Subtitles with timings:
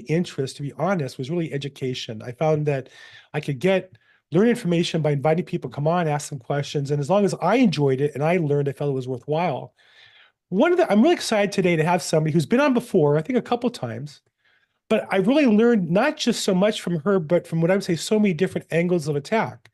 [0.00, 2.22] interest, to be honest, was really education.
[2.22, 2.88] I found that
[3.32, 3.96] I could get
[4.32, 7.56] learn information by inviting people come on, ask them questions, and as long as I
[7.56, 9.74] enjoyed it and I learned, I felt it was worthwhile.
[10.48, 13.22] One of the I'm really excited today to have somebody who's been on before, I
[13.22, 14.20] think a couple times,
[14.88, 17.84] but I really learned not just so much from her, but from what I would
[17.84, 19.70] say so many different angles of attack.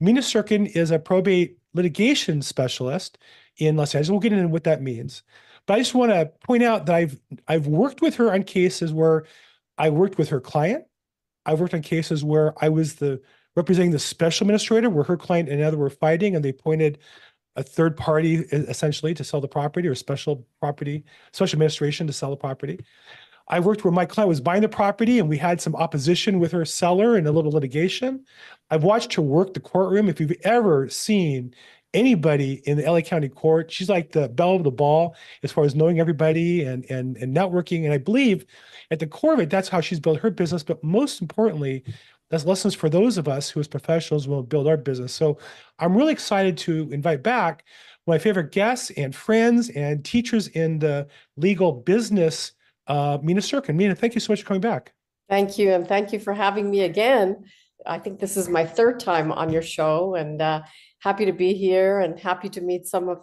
[0.00, 3.18] Mina Sirkin is a probate litigation specialist
[3.58, 4.10] in Los Angeles.
[4.10, 5.22] We'll get into what that means.
[5.66, 7.18] But I just want to point out that I've
[7.48, 9.24] I've worked with her on cases where
[9.78, 10.84] I worked with her client.
[11.46, 13.20] I've worked on cases where I was the
[13.56, 16.98] representing the special administrator, where her client and other were fighting, and they appointed
[17.56, 22.30] a third party essentially to sell the property or special property, special administration to sell
[22.30, 22.80] the property.
[23.46, 26.50] I worked where my client was buying the property and we had some opposition with
[26.52, 28.24] her seller and a little litigation.
[28.70, 30.08] I've watched her work the courtroom.
[30.08, 31.54] If you've ever seen
[31.94, 33.70] anybody in the LA County Court.
[33.70, 37.34] She's like the belle of the ball as far as knowing everybody and and and
[37.34, 37.84] networking.
[37.84, 38.44] And I believe
[38.90, 40.62] at the core of it, that's how she's built her business.
[40.62, 41.84] But most importantly,
[42.30, 45.12] that's lessons for those of us who, as professionals, will build our business.
[45.12, 45.38] So
[45.78, 47.64] I'm really excited to invite back
[48.06, 52.52] my favorite guests and friends and teachers in the legal business,
[52.86, 53.76] uh, Mina Sirkin.
[53.76, 54.92] Mina, thank you so much for coming back.
[55.28, 57.44] Thank you, and thank you for having me again.
[57.86, 60.62] I think this is my third time on your show, and uh,
[61.04, 63.18] happy to be here and happy to meet some of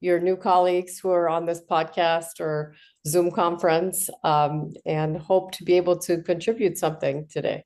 [0.00, 2.74] your new colleagues who are on this podcast or
[3.08, 7.64] Zoom conference um, and hope to be able to contribute something today.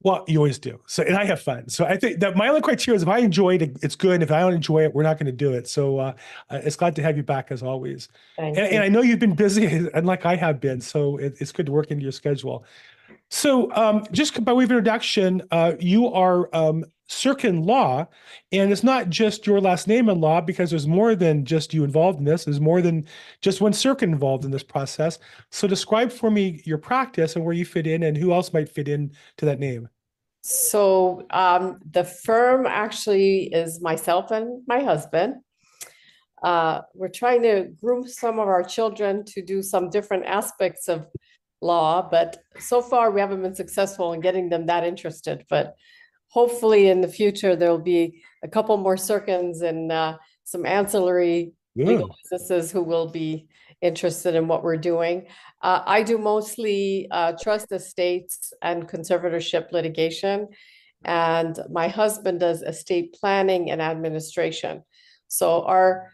[0.00, 0.80] Well, you always do.
[0.86, 1.68] So, and I have fun.
[1.68, 4.22] So, I think that my only criteria is if I enjoy it, it's good.
[4.22, 5.66] If I don't enjoy it, we're not going to do it.
[5.66, 6.12] So, uh,
[6.50, 8.08] it's glad to have you back as always.
[8.38, 10.80] And, and, I know you've been busy, and like I have been.
[10.80, 12.64] So, it, it's good to work into your schedule.
[13.30, 18.06] So, um, just by way of introduction, uh, you are um, Sirkin Law,
[18.52, 21.84] and it's not just your last name in law because there's more than just you
[21.84, 22.44] involved in this.
[22.44, 23.06] There's more than
[23.40, 25.18] just one Sirkin involved in this process.
[25.50, 28.68] So, describe for me your practice and where you fit in, and who else might
[28.68, 29.88] fit in to that name.
[30.42, 35.36] So, um, the firm actually is myself and my husband.
[36.42, 41.06] Uh, we're trying to groom some of our children to do some different aspects of
[41.60, 45.44] law, but so far we haven't been successful in getting them that interested.
[45.48, 45.74] But
[46.28, 51.86] hopefully in the future, there'll be a couple more Sirkins and uh, some ancillary yeah.
[51.86, 53.48] legal businesses who will be
[53.82, 55.26] interested in what we're doing.
[55.62, 60.48] Uh, I do mostly uh, trust estates and conservatorship litigation,
[61.04, 64.82] and my husband does estate planning and administration.
[65.28, 66.10] So our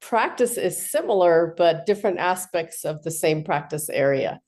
[0.00, 4.40] practice is similar, but different aspects of the same practice area.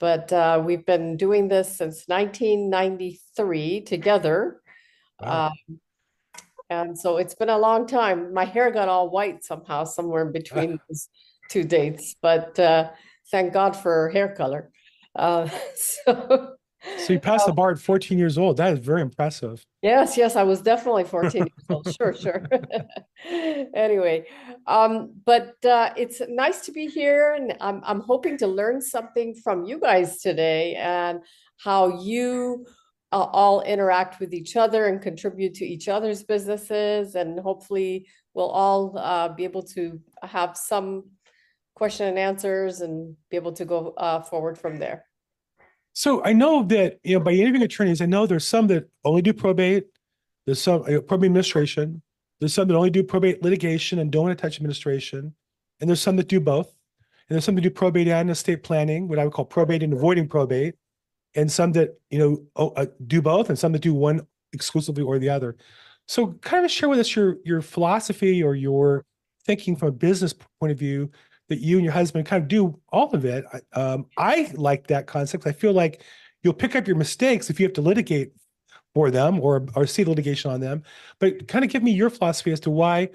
[0.00, 4.60] But uh, we've been doing this since 1993 together.
[5.20, 5.52] Wow.
[5.68, 5.80] Um,
[6.70, 8.32] and so it's been a long time.
[8.34, 11.08] My hair got all white somehow, somewhere in between those
[11.50, 12.90] two dates, but uh,
[13.30, 14.70] thank God for hair color.
[15.14, 16.56] Uh, so
[16.98, 18.56] so you passed the bar at 14 years old.
[18.56, 19.64] That is very impressive.
[19.82, 21.94] Yes, yes, I was definitely 14 years old.
[21.94, 22.46] Sure, sure.
[23.74, 24.26] anyway,
[24.66, 29.34] um, but uh, it's nice to be here, and I'm I'm hoping to learn something
[29.34, 31.20] from you guys today and
[31.58, 32.66] how you
[33.12, 38.50] uh, all interact with each other and contribute to each other's businesses, and hopefully we'll
[38.50, 41.04] all uh, be able to have some
[41.74, 45.04] question and answers and be able to go uh, forward from there.
[45.94, 49.22] So I know that, you know, by interviewing attorneys, I know there's some that only
[49.22, 49.86] do probate,
[50.44, 52.02] there's some uh, probate administration,
[52.40, 55.34] there's some that only do probate litigation and don't touch administration,
[55.80, 56.74] and there's some that do both.
[57.28, 59.92] And there's some that do probate and estate planning, what I would call probate and
[59.92, 60.74] avoiding probate,
[61.36, 65.18] and some that, you know, uh, do both, and some that do one exclusively or
[65.18, 65.56] the other.
[66.06, 69.06] So kind of share with us your your philosophy or your
[69.46, 71.10] thinking from a business point of view
[71.48, 73.44] that you and your husband kind of do all of it.
[73.72, 75.46] Um, I like that concept.
[75.46, 76.02] I feel like
[76.42, 78.32] you'll pick up your mistakes if you have to litigate
[78.94, 80.82] for them or or see litigation on them.
[81.18, 83.10] But kind of give me your philosophy as to why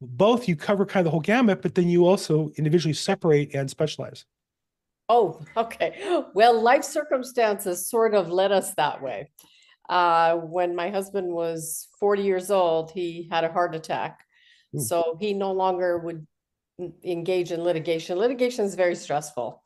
[0.00, 3.68] both you cover kind of the whole gamut, but then you also individually separate and
[3.70, 4.24] specialize.
[5.08, 6.24] Oh, okay.
[6.34, 9.30] Well, life circumstances sort of led us that way.
[9.88, 14.20] Uh, when my husband was 40 years old, he had a heart attack.
[14.74, 14.80] Ooh.
[14.80, 16.26] So he no longer would
[17.04, 18.18] engage in litigation.
[18.18, 19.62] Litigation is very stressful.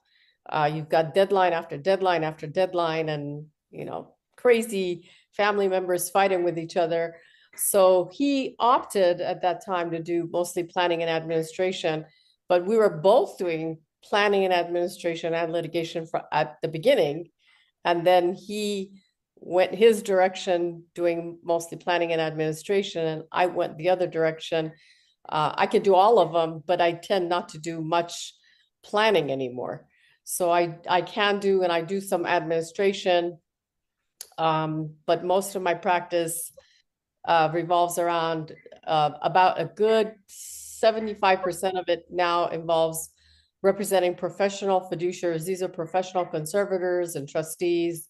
[0.48, 6.44] Uh, you've got deadline after deadline after deadline, and you know crazy family members fighting
[6.44, 7.16] with each other.
[7.56, 12.04] So he opted at that time to do mostly planning and administration,
[12.48, 17.30] but we were both doing planning and administration and litigation for, at the beginning,
[17.84, 18.92] and then he
[19.40, 24.72] went his direction doing mostly planning and administration, and I went the other direction
[25.28, 28.34] uh, I could do all of them, but I tend not to do much
[28.82, 29.86] planning anymore.
[30.24, 33.38] So I, I can do, and I do some administration.
[34.36, 36.52] Um, but most of my practice
[37.26, 38.52] uh, revolves around
[38.86, 43.10] uh, about a good seventy-five percent of it now involves
[43.62, 45.44] representing professional fiduciaries.
[45.44, 48.08] These are professional conservators and trustees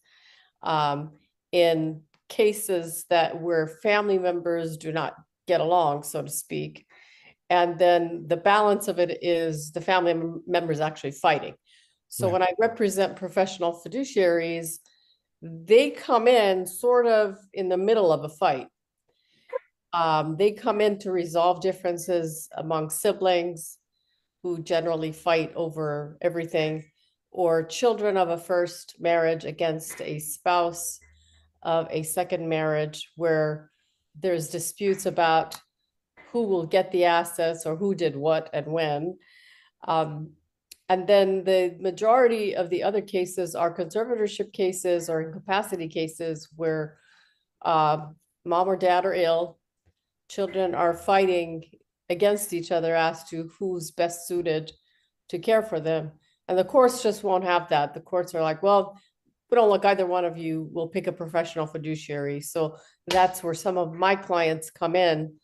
[0.63, 1.13] um,
[1.53, 5.15] in cases that where family members do not
[5.47, 6.85] get along, so to speak.
[7.51, 11.55] And then the balance of it is the family mem- members actually fighting.
[12.09, 12.33] So Right.
[12.33, 14.79] when I represent professional fiduciaries,
[15.43, 18.69] they come in sort of in the middle of a fight.
[19.93, 23.79] Um, they come in to resolve differences among siblings
[24.43, 26.85] who generally fight over everything,
[27.31, 30.99] or children of a first marriage against a spouse
[31.63, 33.71] of a second marriage where
[34.15, 35.61] there's disputes about
[36.33, 39.19] who will get the assets or who did what and when.
[39.87, 40.31] Um,
[40.89, 46.97] and then the majority of the other cases are conservatorship cases or incapacity cases where
[47.63, 48.07] uh,
[48.45, 49.59] mom or dad are ill,
[50.29, 51.65] children are fighting
[52.09, 54.73] against each other as to who's best suited
[55.29, 56.11] to care for them.
[56.49, 57.93] And the courts just won't have that.
[57.93, 58.99] The courts are like, well,
[59.51, 62.41] we don't look either one of you, we'll pick a professional fiduciary.
[62.41, 62.77] So
[63.07, 65.35] that's where some of my clients come in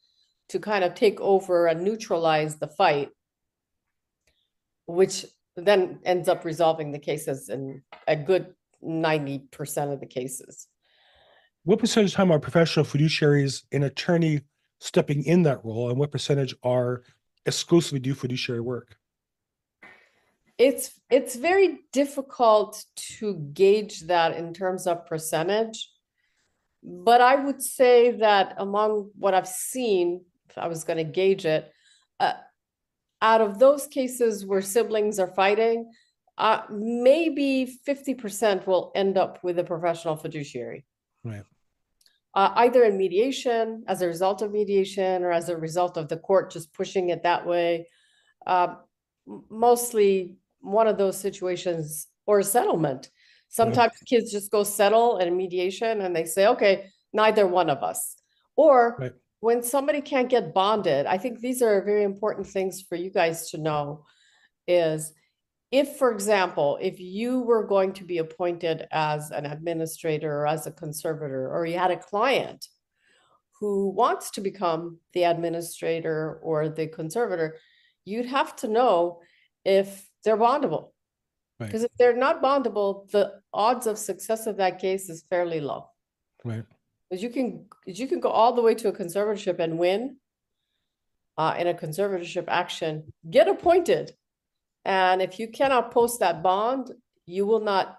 [0.49, 3.11] to kind of take over and neutralize the fight,
[4.87, 5.25] which
[5.56, 10.69] then ends up resolving the cases in a good ninety percent of the cases.
[11.64, 14.43] What percentage of time are professional fiduciaries an attorney
[14.81, 17.02] stepping in that role and what percentage are
[17.47, 18.99] exclusively do fiduciary work?
[20.58, 22.85] It's, it's very difficult
[23.19, 25.90] to gauge that in terms of percentage.
[26.82, 30.26] But I would say that among what I've seen,
[30.56, 31.73] if I was gonna gauge it,
[32.21, 32.35] uh,
[33.21, 35.91] out of those cases where siblings are fighting,
[36.39, 40.85] uh, maybe fifty percent will end up with a professional fiduciary.
[41.25, 41.45] Right.
[42.35, 46.17] Uh, either in mediation, as a result of mediation, or as a result of the
[46.17, 47.89] court just pushing it that way.
[48.47, 48.75] Uh,
[49.29, 53.11] m- mostly one of those situations or a settlement.
[53.49, 58.17] Sometimes kids just go settle in mediation and they say, okay, neither one of us.
[58.57, 59.12] Or Right.
[59.44, 63.50] When somebody can't get bonded, I think these are very important things for you guys
[63.50, 64.06] to know
[64.67, 65.12] is
[65.70, 70.67] if, for example, if you were going to be appointed as an administrator or as
[70.67, 72.67] a conservator, or you had a client
[73.61, 77.58] who wants to become the administrator or the conservator,
[78.06, 79.20] you'd have to know
[79.62, 80.93] if they're bondable.
[81.61, 81.67] Right.
[81.67, 85.90] Because if they're not bondable, the odds of success of that case is fairly low.
[86.47, 86.64] Right.
[87.14, 90.16] Because you can, you can go all the way to a conservatorship and win
[91.38, 94.11] uh, in a conservatorship action, get appointed.
[94.84, 96.90] And if you cannot post that bond,
[97.25, 97.99] you will not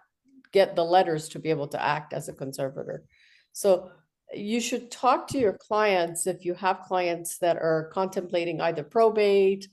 [0.52, 3.06] get the letters to be able to act as a conservator.
[3.54, 3.90] So
[4.34, 9.70] you should talk to your clients if you have clients that are contemplating either probate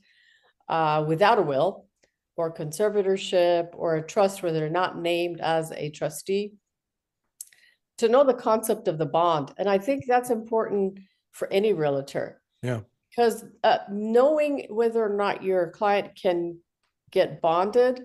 [0.69, 1.87] uh, without a will
[2.37, 6.53] or conservatorship or a trust where they're not named as a trustee
[7.97, 9.53] to know the concept of the bond.
[9.57, 10.99] And I think that's important
[11.31, 12.41] for any realtor.
[12.61, 12.81] Yeah.
[13.09, 16.57] Because uh, knowing whether or not your client can
[17.11, 18.01] get bonded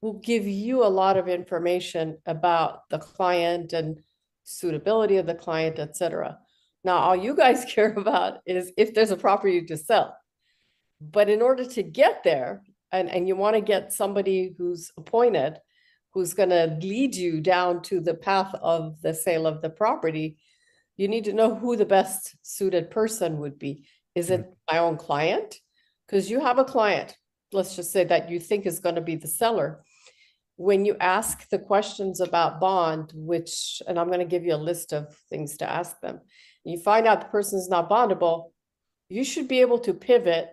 [0.00, 3.98] will give you a lot of information about the client and
[4.44, 6.38] suitability of the client, et cetera.
[6.84, 10.16] Now, all you guys care about is if there's a property to sell.
[11.00, 12.62] But in order to get there,
[12.92, 15.58] and, and you want to get somebody who's appointed,
[16.14, 20.38] who's going to lead you down to the path of the sale of the property,
[20.96, 23.84] you need to know who the best suited person would be.
[24.14, 25.58] Is it my own client?
[26.06, 27.16] Because you have a client,
[27.52, 29.84] let's just say that you think is going to be the seller.
[30.56, 34.56] When you ask the questions about bond, which, and I'm going to give you a
[34.56, 36.20] list of things to ask them,
[36.62, 38.52] you find out the person is not bondable,
[39.08, 40.50] you should be able to pivot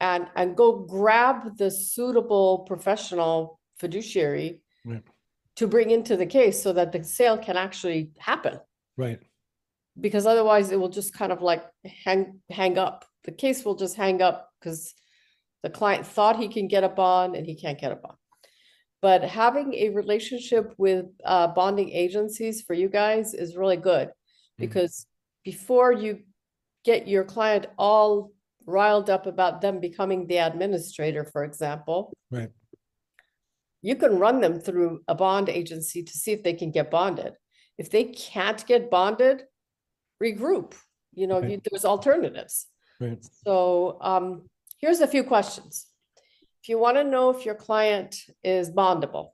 [0.00, 5.02] and, and go grab the suitable professional fiduciary Right.
[5.56, 8.58] to bring into the case so that the sale can actually happen
[8.96, 9.20] Right.
[10.00, 11.64] because otherwise it will just kind of like
[12.04, 13.04] hang hang up.
[13.24, 14.94] The case will just hang up because
[15.62, 18.16] the client thought he can get a bond and he can't get a bond.
[19.02, 24.10] But having a relationship with uh, bonding agencies for you guys is really good
[24.56, 25.06] because
[25.44, 26.20] before you
[26.84, 28.32] get your client all
[28.66, 32.50] riled up about them becoming the administrator, for example, Right.
[33.82, 37.34] You can run them through a bond agency to see if they can get bonded.
[37.76, 39.44] If they can't get bonded,
[40.22, 40.74] regroup.
[41.14, 42.66] You know, you, there's alternatives.
[43.00, 43.24] Right.
[43.44, 45.86] So um, here's a few questions.
[46.62, 49.30] If you want to know if your client is bondable,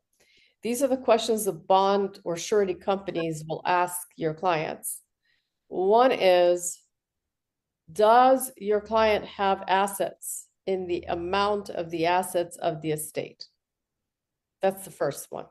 [0.63, 5.01] these are the questions the bond or surety companies will ask your clients.
[5.69, 6.79] One is,
[7.93, 13.47] does your client have assets in the amount of the assets of the estate?
[14.65, 15.45] That's the first one.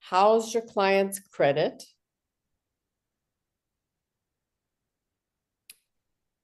[0.00, 1.84] How's your client's credit?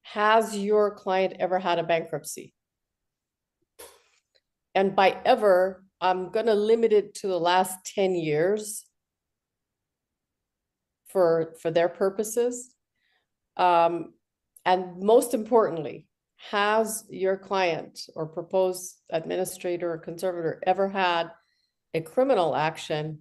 [0.02, 2.54] Has your client ever had a bankruptcy?
[4.72, 8.86] And by ever, I'm gonna limit it to the last ten years
[11.08, 12.72] for, for their purposes.
[13.56, 14.14] Um,
[14.64, 16.06] and most importantly,
[16.48, 21.30] has your client or proposed administrator or conservator ever had
[21.92, 23.18] a criminal action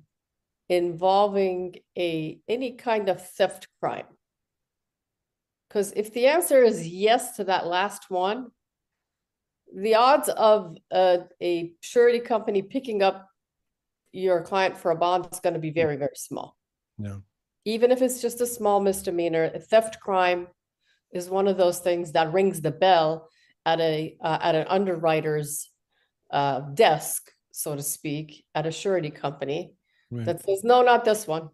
[0.70, 4.06] involving a, any kind of theft crime?
[5.68, 8.48] Because if the answer is yes to that last one,
[9.76, 13.28] the odds of a, a surety company picking up
[14.12, 16.56] your client for a bond is going to be very, very small.
[16.98, 17.22] No.
[17.66, 20.48] Even if it's just a small misdemeanor, a theft crime
[21.14, 23.30] is one of those things that rings the bell
[23.66, 25.72] at a uh, at an underwriter's
[26.32, 29.74] uh, desk, so to speak, at a surety company
[30.12, 30.26] Right.
[30.26, 31.50] that says, no, not this one.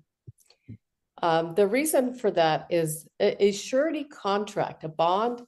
[1.22, 5.42] Um, the reason for that is a, a surety contract, a bond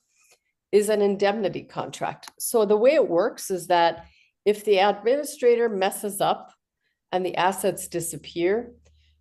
[0.71, 2.31] is an indemnity contract.
[2.39, 4.05] So the way it works is that
[4.45, 6.51] if the administrator messes up
[7.11, 8.73] and the assets disappear,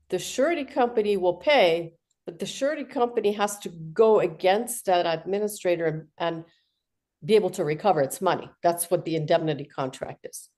[0.08, 1.92] the surety company will pay,
[2.26, 6.44] but the surety company has to go against that administrator and- and
[7.24, 8.50] be able to recover its money.
[8.62, 10.50] That's what the indemnity contract is.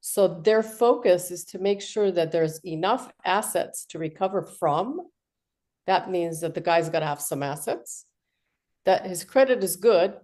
[0.00, 5.10] So their focus is to make sure that there's enough assets to recover from.
[5.86, 8.06] That means that the guy's gotta have some assets,
[8.86, 10.18] that his credit is good,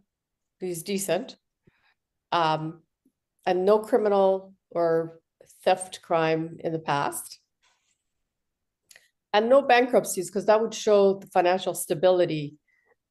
[0.61, 1.37] he's decent.
[2.33, 2.83] Um,
[3.45, 5.21] and no criminal or
[5.63, 7.39] theft crime in the past.
[9.37, 12.57] And no bankruptcies, because that would show the financial stability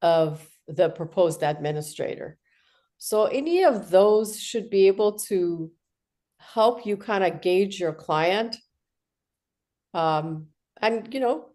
[0.01, 2.39] of the proposed administrator.
[2.98, 5.72] So any of those should be able to
[6.39, 8.58] help you kind of gauge your client.
[9.94, 10.48] Um,
[10.82, 11.50] and you know,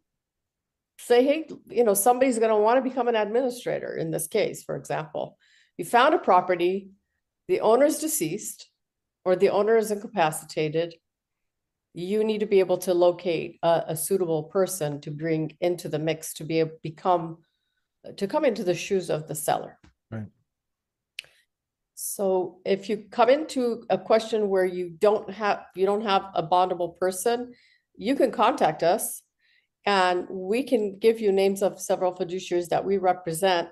[1.00, 4.76] say, hey, you know, somebody's gonna want to become an administrator in this case, for
[4.76, 5.36] example.
[5.78, 6.92] You found a property,
[7.48, 8.68] the owner is deceased,
[9.24, 10.94] or the owner is incapacitated.
[11.92, 15.98] You need to be able to locate a, a suitable person to bring into the
[15.98, 17.38] mix to be able, become,
[18.16, 19.78] to come into the shoes of the seller.
[20.10, 20.26] Right.
[21.94, 26.42] So if you come into a question where you don't have, you don't have a
[26.42, 27.52] bondable person,
[27.96, 29.22] you can contact us.
[29.86, 33.68] And we can give you names of several fiduciaries that we represent.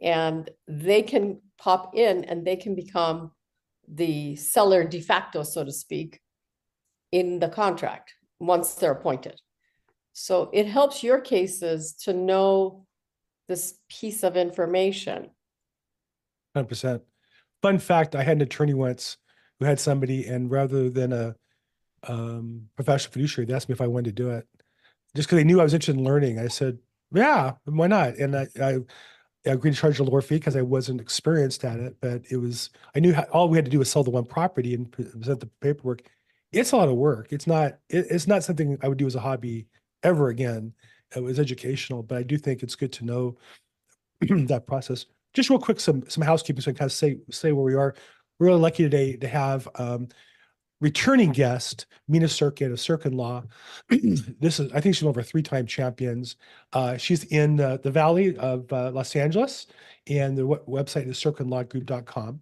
[0.00, 3.32] And they can pop in and they can become
[3.88, 6.20] the seller de facto, so to speak,
[7.12, 9.40] in the contract, once they're appointed.
[10.12, 12.86] So it helps your cases to know
[13.48, 15.30] this piece of information.
[16.54, 17.02] Hundred percent.
[17.62, 19.16] Fun fact, I had an attorney once
[19.60, 21.36] who had somebody and rather than a
[22.08, 24.46] um professional fiduciary, they asked me if I wanted to do it.
[25.14, 26.38] Just because they knew I was interested in learning.
[26.38, 26.78] I said,
[27.14, 28.16] yeah, why not?
[28.16, 28.78] And I, I
[29.44, 32.36] I agreed to charge a lower fee because I wasn't experienced at it, but it
[32.36, 34.90] was, I knew how, all we had to do was sell the one property and
[34.90, 36.02] pre- present the paperwork.
[36.52, 37.32] It's a lot of work.
[37.32, 39.66] It's not, it, it's not something I would do as a hobby
[40.02, 40.72] ever again.
[41.14, 43.36] It was educational, but I do think it's good to know
[44.20, 45.06] that process.
[45.34, 47.74] Just real quick, some, some housekeeping, so I can kind of say, say where we
[47.74, 47.94] are.
[48.38, 50.08] We're really lucky today to have, um,
[50.82, 53.44] returning guest, Mina Sirkin of Sirkin Law.
[53.88, 56.36] this is, I think she's one of our three-time champions.
[56.72, 59.68] Uh, she's in uh, the Valley of uh, Los Angeles,
[60.08, 62.40] and the website is sirkinlawgroup.com.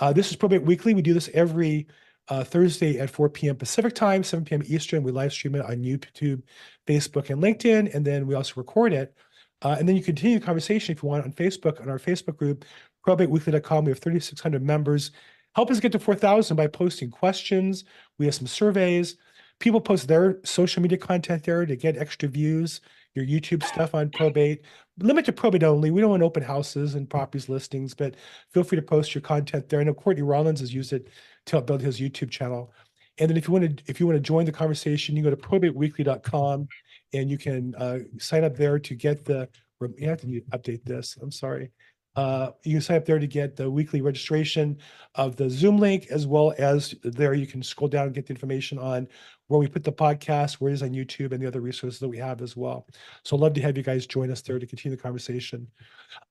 [0.00, 0.94] Uh, this is Probate Weekly.
[0.94, 1.86] We do this every
[2.28, 3.56] uh, Thursday at 4 p.m.
[3.56, 4.62] Pacific time, 7 p.m.
[4.66, 5.02] Eastern.
[5.02, 6.42] We live stream it on YouTube,
[6.86, 9.14] Facebook, and LinkedIn, and then we also record it.
[9.62, 12.36] Uh, and then you continue the conversation if you want on Facebook, on our Facebook
[12.36, 12.64] group,
[13.06, 13.84] probateweekly.com.
[13.84, 15.12] We have 3,600 members.
[15.54, 17.84] Help us get to 4,000 by posting questions.
[18.18, 19.16] We have some surveys.
[19.58, 22.82] People post their social media content there to get extra views,
[23.16, 24.62] your YouTube stuff on probate.
[24.98, 25.90] Limit to probate only.
[25.90, 28.14] We don't want open houses and properties listings, but
[28.52, 29.80] feel free to post your content there.
[29.80, 31.08] I know Courtney Rollins has used it
[31.46, 32.72] to help build his YouTube channel.
[33.18, 35.30] And then if you want to, if you want to join the conversation, you go
[35.30, 36.68] to probateweekly.com
[37.14, 39.48] and you can uh, sign up there to get the,
[39.96, 41.16] you have to update this.
[41.20, 41.70] I'm sorry.
[42.16, 44.78] Uh, you can sign up there to get the weekly registration
[45.16, 48.32] of the Zoom link, as well as there you can scroll down and get the
[48.32, 49.06] information on
[49.48, 52.08] where we put the podcast, where it is on YouTube, and the other resources that
[52.08, 52.86] we have as well.
[53.24, 55.68] So I'd love to have you guys join us there to continue the conversation.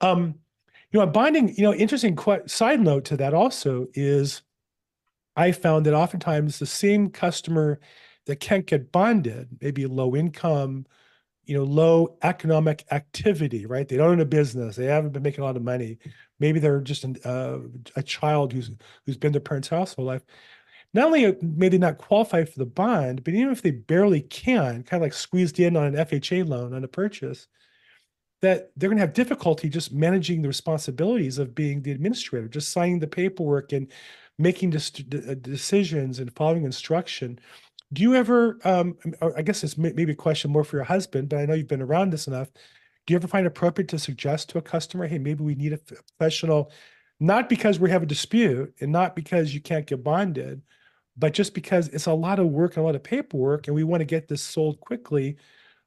[0.02, 0.36] Um,
[0.92, 4.44] You know, binding, you know, interesting que- side note to that also is
[5.36, 7.80] I found that oftentimes the same customer
[8.28, 10.86] that can't get bonded, maybe low income,
[11.44, 13.88] you know, low economic activity, right?
[13.88, 15.98] They don't own a business, they haven't been making a lot of money.
[16.40, 17.60] Maybe they're just an, uh,
[17.96, 18.72] a child who's
[19.06, 20.24] who's been their parents' house whole life.
[20.96, 24.82] Not only may they not qualify for the bond, but even if they barely can,
[24.84, 27.48] kind of like squeezed in on an FHA loan on a purchase,
[28.42, 32.72] that they're going to have difficulty just managing the responsibilities of being the administrator, just
[32.72, 33.92] signing the paperwork and
[34.40, 37.38] making uh, decisions and following instruction.
[37.92, 38.98] Do you ever, um,
[39.36, 41.82] I guess it's maybe a question more for your husband, but I know you've been
[41.82, 42.54] around this enough.
[43.06, 45.78] Do you ever find appropriate to suggest to a customer, hey, maybe we need a
[45.78, 46.72] professional,
[47.20, 50.62] not because we have a dispute and not because you can't get bonded,
[51.18, 53.84] but just because it's a lot of work and a lot of paperwork and we
[53.84, 55.38] want to get this sold quickly,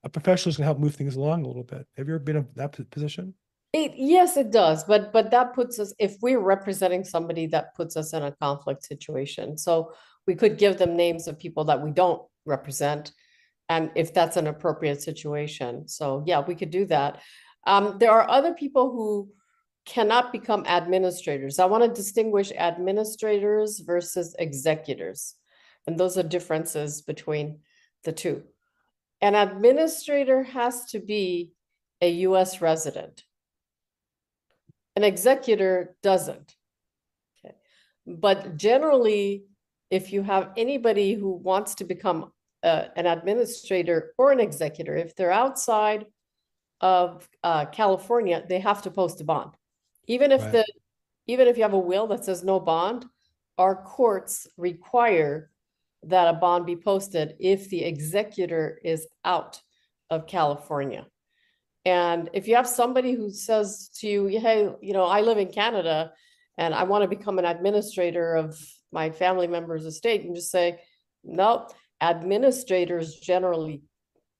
[0.04, 1.86] a professional is going to help move things along a little bit.
[1.96, 3.34] Have you ever been in that position?
[3.72, 7.98] It, yes, it does, but but that puts us, if we're representing somebody, that puts
[7.98, 9.58] us in a conflict situation.
[9.58, 9.92] So
[10.26, 13.12] we could give them names of people that we don't represent.
[13.68, 17.20] And if that's an appropriate situation, so yeah, we could do that.
[17.66, 19.28] Um, there are other people who
[19.88, 21.58] cannot become administrators.
[21.58, 25.34] I want to distinguish administrators versus executors.
[25.86, 27.60] And those are differences between
[28.04, 28.42] the two.
[29.22, 31.52] An administrator has to be
[32.02, 33.24] a US resident.
[34.94, 36.54] An executor doesn't.
[37.38, 37.54] Okay,
[38.06, 39.44] But generally,
[39.90, 42.30] if you have anybody who wants to become
[42.62, 46.04] uh, an administrator or an executor, if they're outside
[46.80, 49.52] of uh, California, they have to post a bond.
[50.08, 50.52] Even if Right.
[50.52, 50.64] the,
[51.26, 53.06] even if you have a will that says no bond,
[53.56, 55.50] our courts require
[56.02, 59.60] that a bond be posted if the executor is out
[60.10, 61.06] of California.
[61.84, 65.52] And if you have somebody who says to you, hey, you know, I live in
[65.52, 66.12] Canada
[66.56, 68.58] and I want to become an administrator of
[68.90, 70.80] my family member's estate, and just say,
[71.22, 73.82] nope, administrators generally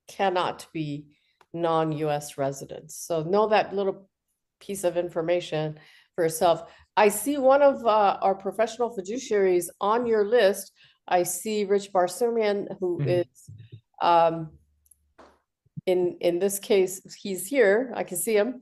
[0.09, 1.07] cannot be
[1.53, 2.97] non-US residents.
[2.97, 4.08] So know that little
[4.61, 5.79] piece of information
[6.15, 6.63] for yourself.
[6.97, 10.73] I see one of uh, our professional fiduciaries on your list.
[11.07, 13.21] I see Rich Barsamian, who Mhm.
[13.21, 13.51] is
[14.03, 14.51] um,
[15.87, 17.93] in in this case, he's here.
[17.95, 18.61] I can see him.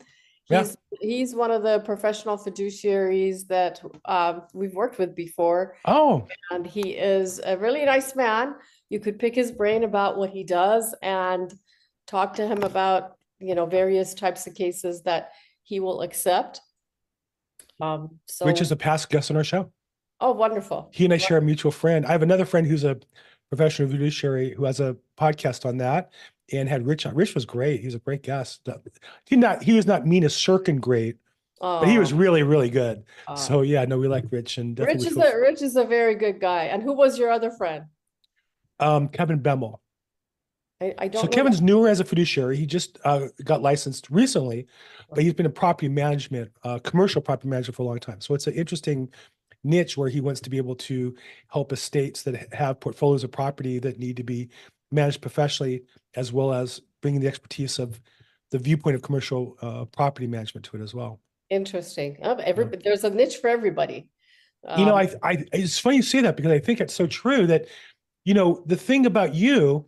[0.48, 0.61] Yeah.
[0.61, 6.66] He's he's one of the professional fiduciaries that um, we've worked with before, Oh, and
[6.66, 8.54] he is a really nice man.
[8.90, 11.52] You could pick his brain about what he does and
[12.06, 15.32] talk to him about you know various types of cases that
[15.66, 16.61] he will accept.
[17.81, 19.70] Um, so Rich is a past guest on our show.
[20.20, 20.88] oh, wonderful.
[20.92, 22.07] He and I share a mutual friend.
[22.07, 22.96] I have another friend who's a
[23.50, 26.12] professional fiduciary who has a podcast on that
[26.52, 27.14] and had Rich on.
[27.14, 27.81] Rich was great.
[27.81, 28.66] He was a great guest.
[29.26, 31.16] He not he was not Mina Sirkin great,
[31.61, 33.02] but he was really, really good.
[33.37, 36.40] So yeah, no, we like Rich and Rich is a Rich is a very good
[36.40, 36.64] guy.
[36.66, 37.85] And who was your other friend?
[38.79, 39.81] um Kevin Bemmel.
[40.81, 42.57] I, I don't So know Kevin's newer as a fiduciary.
[42.57, 44.67] He just uh, got licensed recently,
[45.11, 48.21] but he's been in property management, uh, commercial property management for a long time.
[48.21, 49.09] So it's an interesting
[49.65, 51.15] niche where he wants to be able to
[51.49, 54.49] help estates that have portfolios of property that need to be
[54.93, 55.83] managed professionally,
[56.15, 58.01] as well as bringing the expertise of
[58.51, 61.21] the viewpoint of commercial uh, property management to it as well.
[61.49, 62.19] Interesting.
[62.23, 64.09] Every, there's a niche for everybody.
[64.77, 67.07] You know, Um, I, I, it's funny you say that because I think it's so
[67.07, 67.67] true that,
[68.25, 69.87] you know, the thing about you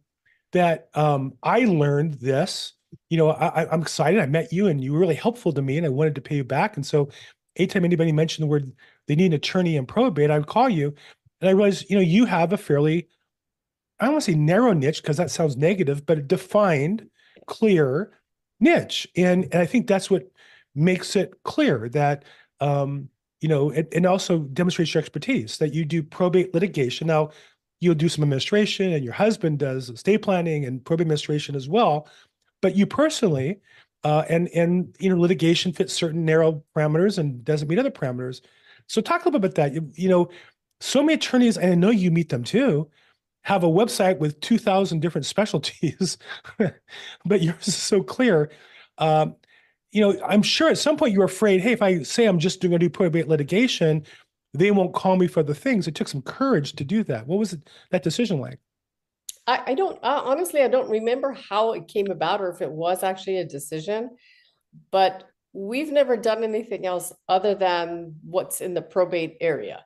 [0.53, 2.75] that um, I learned this,
[3.11, 4.21] you know, I, I'm excited.
[4.21, 6.37] I met you and you were really helpful to me and I wanted to pay
[6.37, 6.77] you back.
[6.77, 7.11] And so
[7.57, 8.73] anytime anybody mentioned the word,
[9.07, 10.95] they need an attorney in probate, I would call you.
[11.41, 13.09] And I realized, you know, you have a fairly,
[14.01, 17.09] I don't want to say narrow niche because that sounds negative, but a defined,
[17.47, 18.13] clear
[18.61, 19.07] niche.
[19.17, 20.31] And, and I think that's what
[20.75, 22.25] makes it clear that,
[22.61, 23.09] um,
[23.41, 27.07] you know, and, and also demonstrates your expertise that you do probate litigation.
[27.07, 27.31] Now,
[27.81, 32.09] you'll do some administration, and your husband does estate planning and probate administration as well.
[32.61, 33.61] But you personally,
[34.05, 38.41] uh, and and you know, litigation fits certain narrow parameters and doesn't meet other parameters.
[38.87, 39.75] So talk a little bit about that.
[39.75, 40.31] You, you know,
[40.81, 42.89] so many attorneys, and I know you meet them too,
[43.43, 46.19] have a website with two thousand different specialties,
[46.59, 48.51] but yours is so clear.
[48.99, 49.37] Um,
[49.91, 52.39] you know, I'm sure at some point you were afraid, hey, if I say I'm
[52.39, 54.05] just going to do probate litigation,
[54.55, 55.87] they won't call me for other things.
[55.87, 57.27] It took some courage to do that.
[57.27, 58.59] What was it, that decision like?
[59.47, 62.71] I, I don't, uh, honestly, I don't remember how it came about or if it
[62.71, 64.11] was actually a decision.
[64.91, 69.85] But we've never done anything else other than what's in the probate area.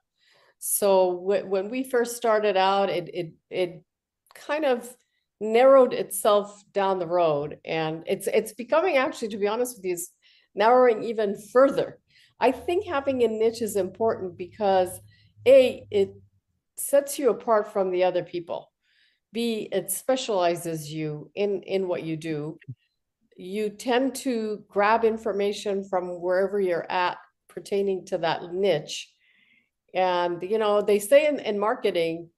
[0.59, 3.83] So when, when we first started out, it, it, it
[4.35, 4.95] kind of
[5.41, 7.59] narrowed itself down the road.
[7.65, 10.11] And it's, it's becoming actually, to be honest with you, is
[10.55, 11.99] narrowing even further.
[12.43, 15.01] I think having a niche is important because
[15.47, 16.13] A, it
[16.77, 18.73] sets you apart from the other people.
[19.33, 22.59] B, it specializes you in, in what you do.
[23.37, 27.17] You tend to grab information from wherever you're at
[27.49, 29.09] pertaining to that niche.
[29.95, 32.29] And, you know, they say in, in marketing,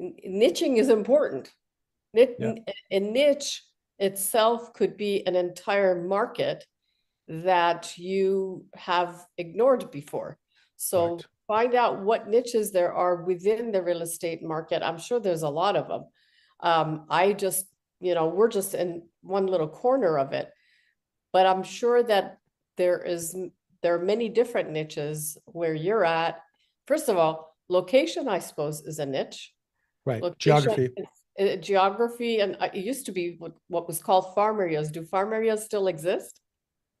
[0.00, 1.50] n- niching is important.
[2.14, 2.54] Nit- Yeah.
[2.92, 3.64] A niche
[3.98, 6.64] itself could be an entire market
[7.28, 10.38] that you have ignored before.
[10.76, 11.28] So Correct.
[11.46, 14.82] find out what niches there are within the real estate market.
[14.82, 16.04] I'm sure there's a lot of them.
[16.60, 17.66] Um, I just,
[18.00, 20.50] you know, we're just in one little corner of it.
[21.32, 22.38] But I'm sure that
[22.76, 26.40] there is, m- there are many different niches where you're at.
[26.86, 29.52] First of all, location, I suppose, is a niche.
[30.06, 30.22] Right.
[30.22, 30.88] Location Geography.
[30.96, 31.06] is-
[31.38, 34.90] uh, Geography, and uh, it used to be what, what was called farm areas.
[34.90, 36.40] Do farm areas still exist?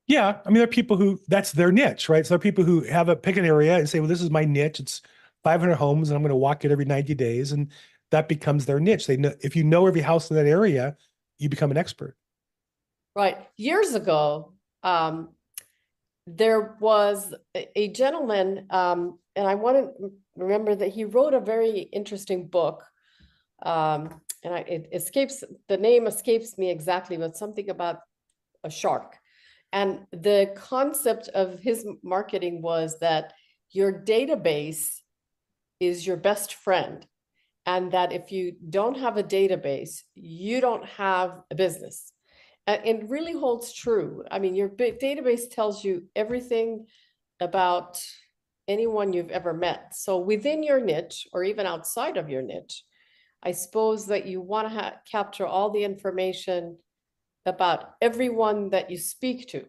[0.08, 0.38] Yeah.
[0.44, 2.26] I mean, there are people who that's their niche, right?
[2.26, 4.30] So there are people who have a pick an area and say, well, this is
[4.30, 4.80] my niche.
[4.80, 5.02] It's
[5.44, 7.52] 500 homes and I'm going to walk it every 90 days.
[7.52, 7.70] And
[8.10, 9.06] that becomes their niche.
[9.06, 10.96] They know if you know every house in that area,
[11.38, 12.16] you become an expert.
[13.14, 13.36] Right.
[13.56, 15.30] Years ago, um,
[16.26, 21.80] there was a, gentleman, um, and I want to remember that he wrote a very
[21.80, 22.84] interesting book.
[23.62, 28.00] Um, and I, it escapes, the name escapes me exactly, but something about
[28.62, 29.16] a shark.
[29.72, 33.32] And the concept of his marketing was that
[33.70, 35.00] your database
[35.80, 37.06] is your best friend.
[37.66, 42.12] And that if you don't have a database, you don't have a business.
[42.66, 44.24] And it really holds true.
[44.30, 46.86] I mean, your database tells you everything
[47.40, 48.02] about
[48.68, 49.94] anyone you've ever met.
[49.94, 52.84] So within your niche or even outside of your niche,
[53.42, 56.78] I suppose that you want to capture all the information
[57.48, 59.64] about everyone that you speak to.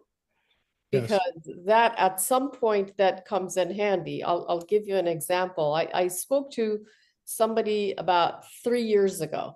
[0.92, 1.20] Because
[1.66, 4.24] that at some point that comes in handy.
[4.24, 5.74] I'll, I'll give you an example.
[5.74, 6.80] I, I spoke to
[7.26, 9.56] somebody about three years ago.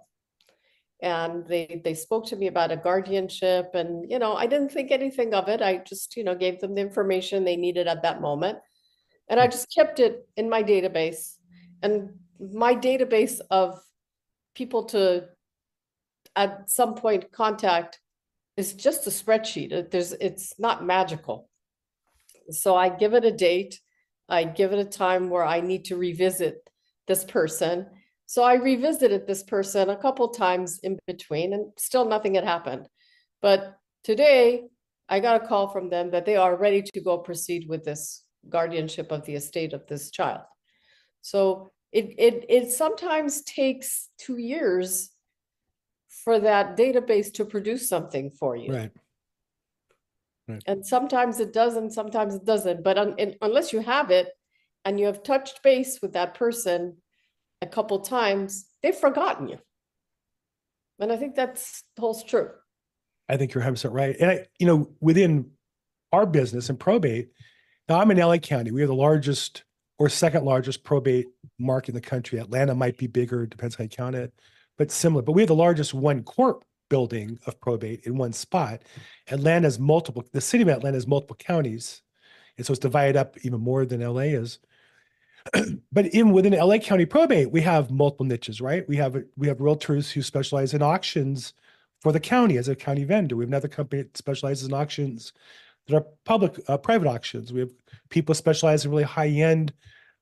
[1.01, 4.89] And they, they spoke to me about a guardianship and, you know, I didn't think
[4.89, 5.61] anything of it.
[5.61, 8.59] I just, you know, gave them the information they needed at that moment.
[9.27, 9.51] And I hmm.
[9.51, 11.35] just kept it in my database
[11.81, 13.79] and my database of
[14.55, 15.25] people to
[16.35, 17.99] at some point contact
[18.57, 19.71] is just a spreadsheet.
[19.71, 21.49] It- There's, it's not magical.
[22.49, 23.79] So I give it a date.
[24.29, 26.67] I give it a time where I need to revisit
[27.07, 27.87] this person.
[28.25, 32.87] So I revisited this person a couple times in between and still nothing had happened.
[33.41, 34.63] But today
[35.09, 38.23] I got a call from them that they are ready to go proceed with this
[38.49, 40.41] guardianship of the estate of this child.
[41.21, 45.09] So it, it, it sometimes takes two years
[46.23, 48.73] for that database to produce something for you.
[48.73, 48.91] Right.
[50.65, 54.29] And sometimes it does and sometimes it doesn't, but un- in- unless you have it
[54.83, 56.97] and you have touched base with that person
[57.61, 59.57] a couple times, they've forgotten you.
[60.99, 62.49] And I think that's holds true.
[63.29, 64.15] I think you're 100% right.
[64.19, 65.51] And I, you know, within
[66.11, 67.29] our business and probate,
[67.87, 68.71] now I'm in LA County.
[68.71, 69.63] We are the largest
[69.97, 72.39] or second largest probate market in the country.
[72.39, 74.33] Atlanta might be bigger, depends how you count it,
[74.77, 75.21] but similar.
[75.21, 78.83] But we have the largest one corp building of probate in one spot.
[79.29, 82.01] Atlanta has multiple, the city of Atlanta has multiple counties.
[82.57, 84.59] And so it's divided up even more than LA is.
[85.91, 88.87] but even within LA County probate, we have multiple niches, right?
[88.87, 91.53] We have we have realtors who specialize in auctions
[91.99, 93.35] for the county as a county vendor.
[93.35, 95.33] We have another company that specializes in auctions
[95.87, 97.51] that are public, uh, private auctions.
[97.51, 97.71] We have
[98.09, 99.73] people specialize in really high end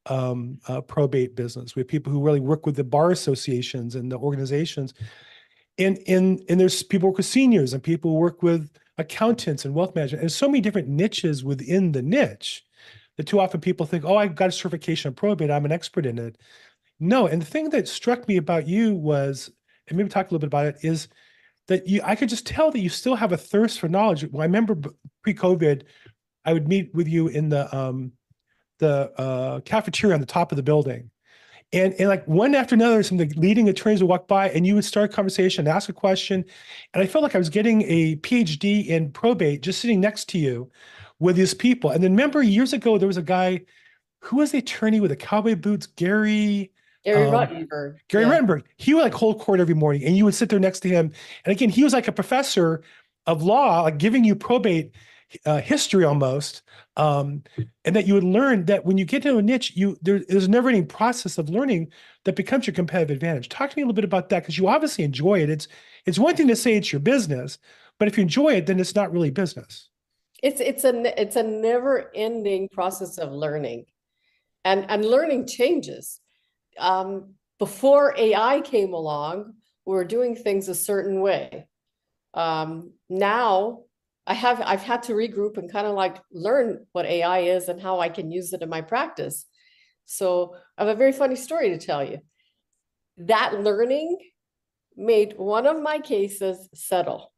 [0.08, 1.76] um, uh, probate business.
[1.76, 4.94] We have people who really work with the bar associations and the organizations.
[5.78, 9.66] And, and, and there's people who work with seniors and people who work with accountants
[9.66, 10.22] and wealth management.
[10.22, 12.64] And so many different niches within the niche
[13.18, 15.52] that too often people think, oh, I've got a certification in probate.
[15.52, 16.38] I'm an expert in it.
[17.00, 17.28] No.
[17.28, 19.50] And the thing that struck me about you was,
[19.88, 21.08] and maybe talk a little bit about it, is
[21.68, 24.26] that you I could just tell that you still have a thirst for knowledge.
[24.32, 24.76] Well, I remember
[25.24, 25.84] pre-COVID,
[26.46, 28.12] I would meet with you in the um
[28.82, 31.10] the uh cafeteria on the top of the building.
[31.72, 34.68] And and like one after another, some of the leading attorneys would walk by and
[34.68, 36.44] you would start a conversation, and ask a question.
[36.94, 40.38] And I felt like I was getting a PhD in probate just sitting next to
[40.38, 40.70] you
[41.20, 41.92] with these people.
[41.92, 43.62] And then remember years ago, there was a guy
[44.20, 46.72] who was the attorney with the cowboy boots, Gary.
[47.06, 47.98] Gary Um, Ruttenberg.
[48.10, 48.32] Gary yeah.
[48.32, 50.90] Rettenberg, he would like hold court every morning and you would sit there next to
[50.90, 51.12] him.
[51.46, 52.84] And again, he was like a professor
[53.26, 54.92] of law, like giving you probate
[55.46, 56.62] uh, history almost.
[56.98, 57.44] Um,
[57.86, 60.50] and that you would learn that when you get into a niche, you there, there's
[60.50, 61.92] never any process of learning
[62.26, 63.50] that becomes your competitive advantage.
[63.50, 65.50] Talk to me a little bit about that because you obviously enjoy it.
[65.50, 65.68] It's
[66.06, 67.60] it's one thing to say it's your business,
[67.98, 69.90] but if you enjoy it, then it's not really business.
[70.44, 73.86] It's it's a it's a never ending process of learning.
[74.66, 76.20] And and learning changes.
[76.78, 79.54] Um, before AI came along,
[79.86, 81.68] we were doing things a certain way.
[82.34, 83.84] Um, now
[84.28, 87.82] I have I've had to regroup and kind of like learn what AI is and
[87.82, 89.46] how I can use it in my practice.
[90.06, 92.20] So I have a very funny story to tell you.
[93.18, 94.18] That learning
[94.96, 97.32] made one of my cases settle.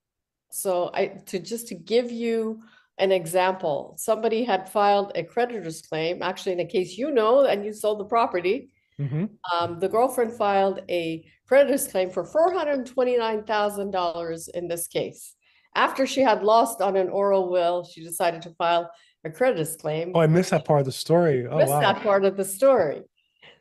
[0.51, 2.61] So I to just to give you
[2.99, 7.65] an example, somebody had filed a creditor's claim, actually in a case you know, and
[7.65, 8.69] you sold the property.
[8.99, 9.29] Mhm.
[9.51, 14.67] Um, the girlfriend filed a creditor's claim for four hundred and twenty-nine thousand dollars in
[14.67, 15.35] this case.
[15.75, 18.91] After she had lost on an oral will, she decided to file
[19.23, 20.11] a creditor's claim.
[20.13, 21.47] Oh, I missed that part of the story.
[21.47, 21.79] Oh, Missed wow.
[21.81, 23.01] that part of the story.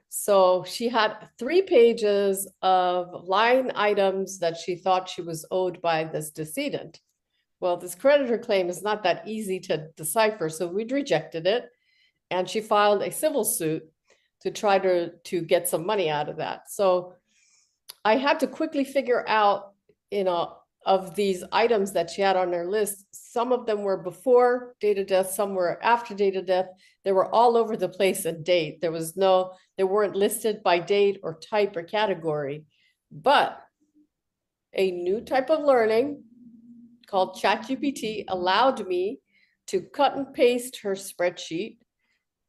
[0.09, 6.05] So she had three pages of line items that she thought she was owed by
[6.05, 7.01] this decedent.
[7.61, 11.71] Well, this creditor claim is not that easy to decipher, so we'd rejected it.
[12.31, 13.85] And she filed a civil suit
[14.41, 16.71] to try to, to get some money out of that.
[16.71, 17.15] So
[18.05, 19.73] I had to quickly figure out,
[20.11, 23.97] you know, of these items that she had on her list, some of them were
[23.97, 26.67] before date of death, some were after date of death.
[27.05, 28.81] They were all over the place in date.
[28.81, 32.65] There was no, they weren't listed by date or type or category.
[33.11, 33.61] But
[34.75, 36.25] a new type of learning
[37.07, 39.19] called ChatGPT allowed me
[39.69, 41.79] to cut and paste her spreadsheet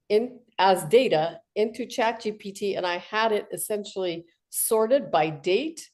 [0.09, 5.89] in as data into ChatGPT, and I had it essentially sorted by date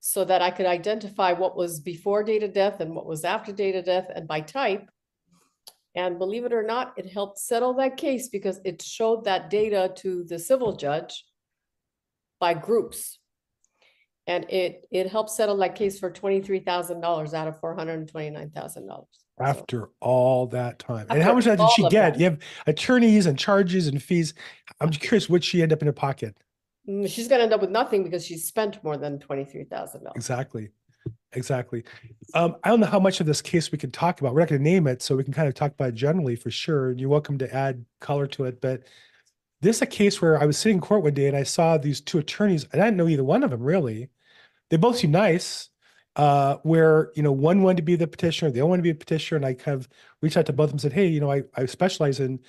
[0.00, 3.52] so that I could identify what was before date of death and what was after
[3.52, 4.88] date of death and by type.
[5.94, 9.92] And believe it or not, it helped settle that case because it showed that data
[9.96, 11.24] to the civil judge
[12.38, 13.18] by groups.
[14.26, 17.98] And it, it helped settle that case for twenty-three thousand dollars out of four hundred
[17.98, 19.08] and twenty-nine thousand dollars.
[19.40, 21.06] After all that time.
[21.10, 22.12] And how After much of that did all she of get?
[22.12, 22.20] that.
[22.20, 24.34] You have attorneys and charges and fees.
[24.80, 26.36] I'm curious, what she end up in her pocket?
[26.90, 30.16] Mm, She's gonna end up with nothing because she spent more than twenty-three thousand dollars.
[30.16, 30.70] Exactly.
[31.32, 31.84] Exactly.
[32.34, 34.34] Um, I don't know how much of this case we can talk about.
[34.34, 36.34] We're not going to name it, so we can kind of talk about it generally
[36.34, 36.90] for sure.
[36.90, 38.60] And you're welcome to add color to it.
[38.60, 38.82] But
[39.60, 41.78] this is a case where I was sitting in court one day and I saw
[41.78, 44.10] these two attorneys, and I didn't know either one of them really.
[44.70, 45.68] They both seem nice.
[46.16, 48.90] Uh, where you know one wanted to be the petitioner, the other wanted to be
[48.90, 49.88] a petitioner, and I kind of
[50.20, 52.40] reached out to both of them and said, "Hey, you know, I I specialize in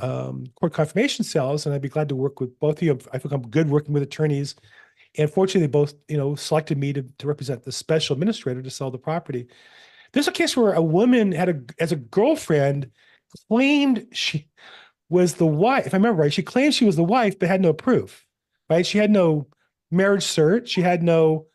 [0.00, 2.98] um, court confirmation cells, and I'd be glad to work with both of you.
[3.12, 4.54] I think I'm good working with attorneys."
[5.18, 8.70] And fortunately, they both, you know, selected me to, to represent the special administrator to
[8.70, 9.46] sell the property.
[10.12, 12.90] There's a case where a woman had a, as a girlfriend,
[13.48, 14.48] claimed she
[15.08, 15.86] was the wife.
[15.86, 18.26] If I remember right, she claimed she was the wife, but had no proof,
[18.68, 18.86] right?
[18.86, 19.46] She had no
[19.90, 20.66] marriage cert.
[20.66, 21.46] She had no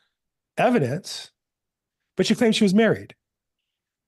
[0.57, 1.31] evidence,
[2.17, 3.15] but she claimed she was married.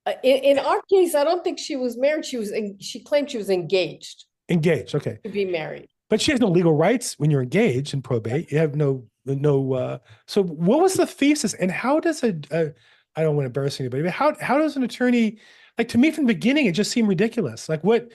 [0.05, 2.25] Uh, in, in our case, I don't think she was married.
[2.25, 5.19] She was, en- she claimed she was engaged Engaged, okay.
[5.23, 5.87] to be married.
[6.09, 8.51] But she has no legal rights when you're engaged in probate.
[8.51, 12.73] You have no, no, uh, so what was the thesis and how does a, a
[13.15, 15.37] I don't want to embarrass anybody, but how, how does an attorney,
[15.77, 17.69] like to me from the beginning, it just seemed ridiculous.
[17.69, 18.11] Like what,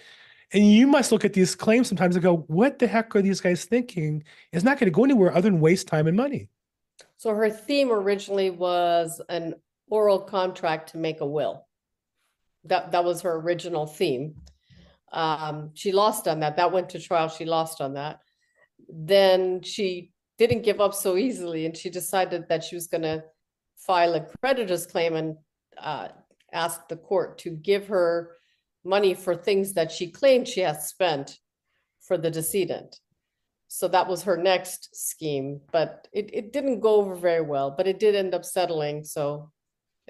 [0.53, 3.41] and you must look at these claims sometimes and go, what the heck are these
[3.41, 4.23] guys thinking?
[4.53, 6.49] It's not going to go anywhere other than waste time and money.
[7.17, 9.55] So her theme originally was an
[9.89, 11.67] oral contract to make a will.
[12.69, 14.35] That, that was her original theme.
[15.13, 16.57] Um, she lost on that.
[16.57, 17.29] That went to trial.
[17.29, 18.21] She lost on that.
[18.89, 23.25] Then she didn't give up so easily and she decided that she was gonna
[23.77, 25.37] file a creditor's claim and
[25.79, 26.09] uh,
[26.53, 28.37] ask the court to give her
[28.85, 31.39] money for things that she claimed she had spent
[32.01, 33.01] for the decedent.
[33.67, 37.87] So that was her next scheme, but it, it didn't go over very well, but
[37.87, 39.51] it did end up settling, so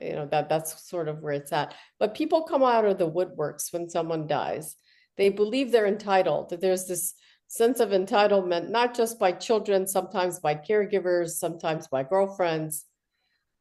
[0.00, 1.74] you know, that, that's sort of where it's at.
[1.98, 4.76] But people come out of the woodworks when someone dies.
[5.16, 7.14] They believe they're entitled, that there's this
[7.48, 12.84] sense of entitlement, not just by children, sometimes by caregivers, sometimes by girlfriends,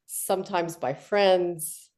[0.06, 1.89] sometimes by friends,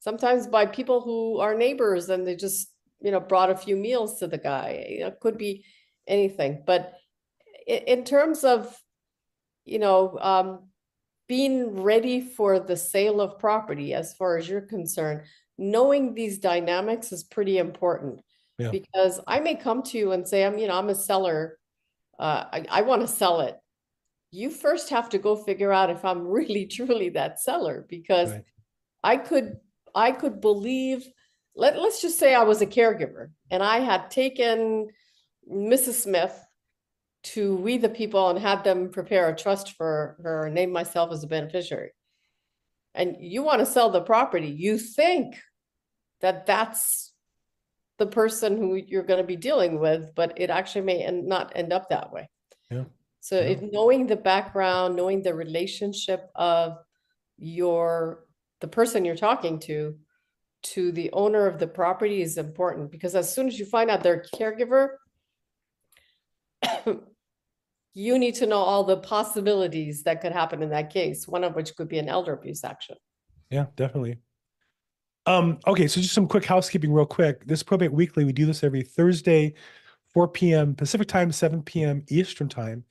[0.00, 2.68] sometimes by people who are neighbors and they just,
[3.00, 4.84] you know, brought a few meals to the guy.
[4.86, 5.64] It could be
[6.06, 6.94] anything, but
[7.66, 8.76] in, terms of,
[9.64, 10.68] you know, um,
[11.28, 15.22] being ready for the sale of property as far as you're concerned,
[15.58, 18.20] knowing these dynamics is pretty important.
[18.58, 18.70] Yeah.
[18.70, 21.58] Because I may come to you and say, I'm, you know, I'm a seller.
[22.18, 23.56] Uh, I, I want to sell it.
[24.30, 28.44] You first have to go figure out if I'm really truly that seller because Right.
[29.04, 29.58] I could,
[29.94, 31.06] I could believe,
[31.54, 34.88] let, let's just say I was a caregiver and I had taken
[35.50, 36.02] Mrs.
[36.02, 36.34] Smith
[37.34, 41.22] to We the People and had them prepare a trust for her, name myself as
[41.24, 41.90] a beneficiary.
[42.94, 45.36] And you want to sell the property, you think
[46.20, 47.12] that that's
[47.98, 51.52] the person who you're going to be dealing with, but it actually may end, not
[51.54, 52.28] end up that way.
[52.70, 52.84] Yeah.
[53.20, 53.48] So Yeah.
[53.48, 56.78] if knowing the background, knowing the relationship of
[57.36, 58.24] your,
[58.60, 59.96] the person you're talking to,
[60.62, 64.02] to the owner of the property is important because as soon as you find out
[64.02, 64.96] they're caregiver,
[67.94, 71.54] you need to know all the possibilities that could happen in that case, one of
[71.54, 72.96] which could be an elder abuse action.
[73.50, 74.18] Yeah, definitely.
[75.26, 77.44] Um, okay, so just some quick housekeeping real quick.
[77.46, 79.54] This probate weekly, we do this every Thursday,
[80.14, 80.74] 4 p.m.
[80.74, 82.02] Pacific time, 7 p.m.
[82.08, 82.84] Eastern time.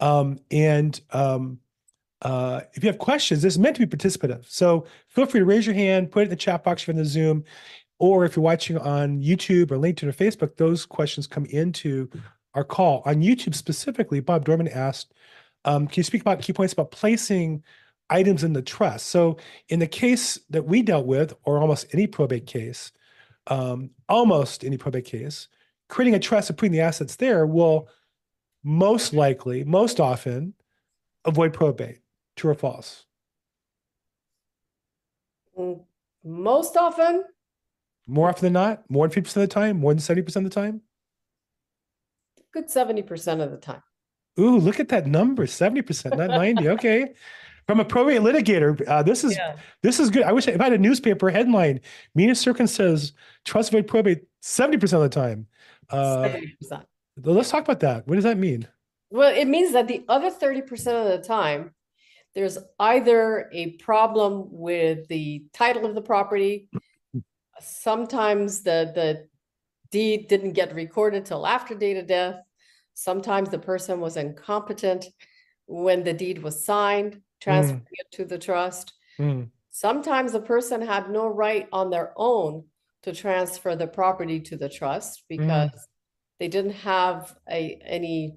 [0.00, 1.58] Um, and um,
[2.22, 4.48] uh, if you have questions, this is meant to be participative.
[4.50, 6.98] So feel free to raise your hand, put it in the chat box you're in
[6.98, 7.44] the Zoom,
[7.98, 12.10] or if you're watching on YouTube or LinkedIn or Facebook, those questions come into
[12.54, 13.02] our call.
[13.06, 15.14] On YouTube specifically, Bob Dorman asked,
[15.64, 17.62] um, can you speak about key points about placing
[18.10, 19.06] items in the trust?
[19.06, 22.92] So in the case that we dealt with, or almost any probate case,
[23.48, 25.48] um, almost any probate case,
[25.88, 27.88] creating a trust and putting the assets there will
[28.64, 30.54] most likely, most often,
[31.24, 32.00] avoid probate.
[32.36, 33.04] True or false?
[35.58, 35.82] Mm,
[36.24, 37.24] Most often,
[38.06, 40.50] More often than not, more than 50% of the time, more than 70% of the
[40.50, 40.82] time.
[42.52, 43.82] Good seventy percent of the time.
[44.38, 46.68] Ooh, look at that number, 70%, not 90.
[46.68, 47.12] Okay.
[47.66, 49.56] From a probate litigator, uh, this is Yeah.
[49.82, 50.22] this is good.
[50.22, 51.80] I wish I- if I had a newspaper headline,
[52.14, 53.12] Mina Sirkin says
[53.44, 55.46] trust void probate 70% of the time.
[55.90, 56.86] Uh, Seventy percent.
[57.24, 58.06] let's talk about that.
[58.06, 58.66] What does that mean?
[59.10, 61.74] Well, it means that the other thirty percent of the time,
[62.34, 66.68] there's either a problem with the title of the property.
[67.60, 69.28] Sometimes the, the
[69.90, 72.36] deed didn't get recorded till after date of death.
[72.94, 75.06] Sometimes the person was incompetent
[75.66, 78.92] when the deed was signed, transferring it to the trust.
[79.16, 82.64] Hmm, Sometimes the person had no right on their own
[83.04, 85.70] to transfer the property to the trust because
[86.40, 88.36] they didn't have a, any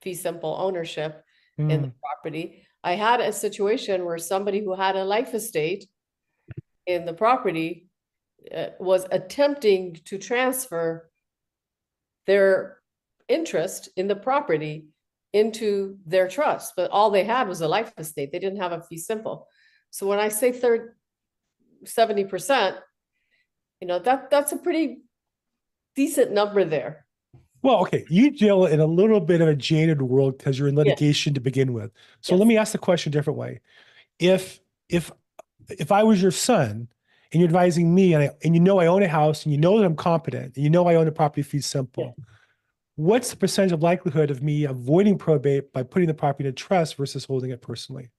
[0.00, 1.22] fee simple ownership
[1.58, 2.66] in hmm, the property.
[2.82, 5.86] I had a situation where somebody who had a life estate
[6.86, 7.89] in the property
[8.54, 11.10] uh, was attempting to transfer
[12.26, 12.78] their
[13.28, 14.86] interest in the property
[15.32, 18.32] into their trust, but all they had was a life estate.
[18.32, 19.46] They didn't have a fee simple.
[19.90, 20.96] So when I say third,
[21.84, 22.76] seventy percent,
[23.80, 24.98] you know, that, that's a pretty
[25.94, 27.06] decent number there.
[27.62, 30.76] Well, okay, you deal in a little bit of a jaded world because you're in
[30.76, 31.90] litigation to begin with.
[32.22, 33.60] So let me ask the question a different way.
[34.18, 35.12] If if
[35.68, 36.88] if I was your son
[37.32, 39.58] and you're advising me and I, and you know I own a house and you
[39.58, 42.16] know that I'm competent and you know I own a property fee simple,
[42.96, 46.54] what's the percentage of likelihood of me avoiding probate by putting the property in a
[46.54, 48.10] trust versus holding it personally?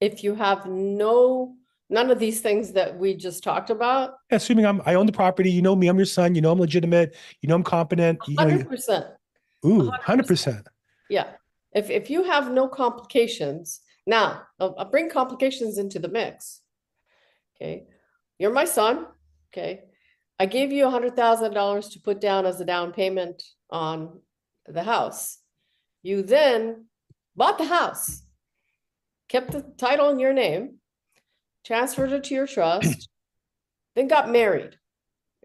[0.00, 1.56] If you have no,
[1.90, 5.50] none of these things that we just talked about, Assuming I'm I own the property,
[5.50, 8.36] you know me, I'm your son, you know I'm legitimate, you know I'm competent, you
[8.36, 9.06] know, hundred percent.
[9.64, 10.00] ooh, 100%.
[10.00, 10.68] hundred percent.
[11.10, 11.28] Yeah,
[11.72, 16.62] if, if you have no complications, now, I'll, I'll bring complications into the mix.
[17.56, 17.84] Okay,
[18.38, 19.06] you're my son,
[19.52, 19.84] okay?
[20.38, 24.20] I gave you a hundred thousand dollars to put down as a down payment on
[24.66, 25.38] the house.
[26.02, 26.86] You then
[27.34, 28.22] bought the house,
[29.28, 30.76] kept the title in your name,
[31.64, 33.08] transferred it to your trust,
[33.94, 34.76] then got married.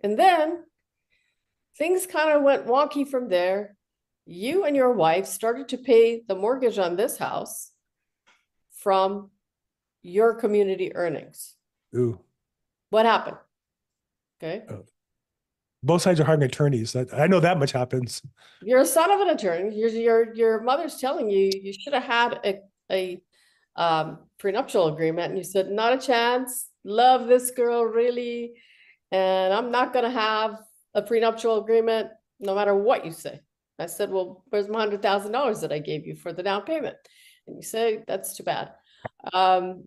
[0.03, 0.63] And then
[1.77, 3.75] things kind of went wonky from there
[4.25, 7.71] you and your wife started to pay the mortgage on this house
[8.77, 9.31] from
[10.01, 11.55] your community earnings.
[11.95, 12.19] Ooh.
[12.93, 13.37] What happened?
[14.37, 14.61] Okay,
[15.81, 16.95] Both sides are hiring attorneys.
[16.95, 18.21] I, I know that much happens.
[18.61, 19.75] you're a son of an attorney.
[19.75, 22.59] Your your your mother's telling you you should have had a
[22.91, 23.19] a
[23.75, 26.67] um, prenuptial agreement, and you said not a chance.
[26.83, 28.53] Love this girl really,
[29.11, 30.59] and I'm not gonna have
[30.93, 33.39] a prenuptial agreement no matter what you say.
[33.79, 36.61] I said, well, where's my hundred thousand dollars that I gave you for the down
[36.61, 36.97] payment?
[37.47, 38.69] And you say, that's too bad.
[39.33, 39.85] Um,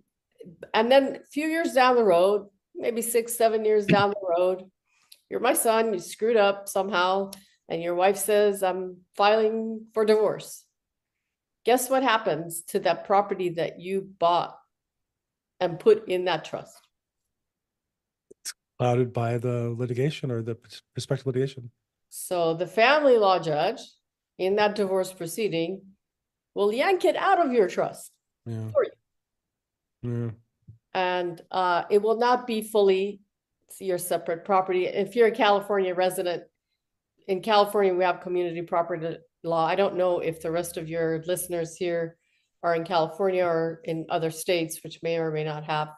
[0.75, 4.71] and then a few years down the road, maybe six, seven years down the road,
[5.29, 7.31] you're my son, you screwed up somehow,
[7.69, 10.65] and your wife says, I'm filing for divorce.
[11.65, 14.57] Guess what happens to that property that you bought
[15.59, 16.81] and put in that trust?
[18.79, 21.71] clouded by the litigation or the pers- prospective litigation.
[22.11, 23.81] So the family law judge
[24.39, 25.81] in that divorce proceeding
[26.55, 28.11] will yank it out of your trust.
[28.45, 28.69] Yeah.
[28.71, 28.87] For
[30.03, 30.31] Yeah.
[30.97, 33.21] And uh, it will not be fully
[33.79, 34.87] your separate property.
[34.87, 36.45] If you're a California resident,
[37.29, 39.67] in California, we have community property law.
[39.67, 42.17] I don't know if the rest of your listeners here
[42.63, 45.89] are in California or in other states, which may or may not have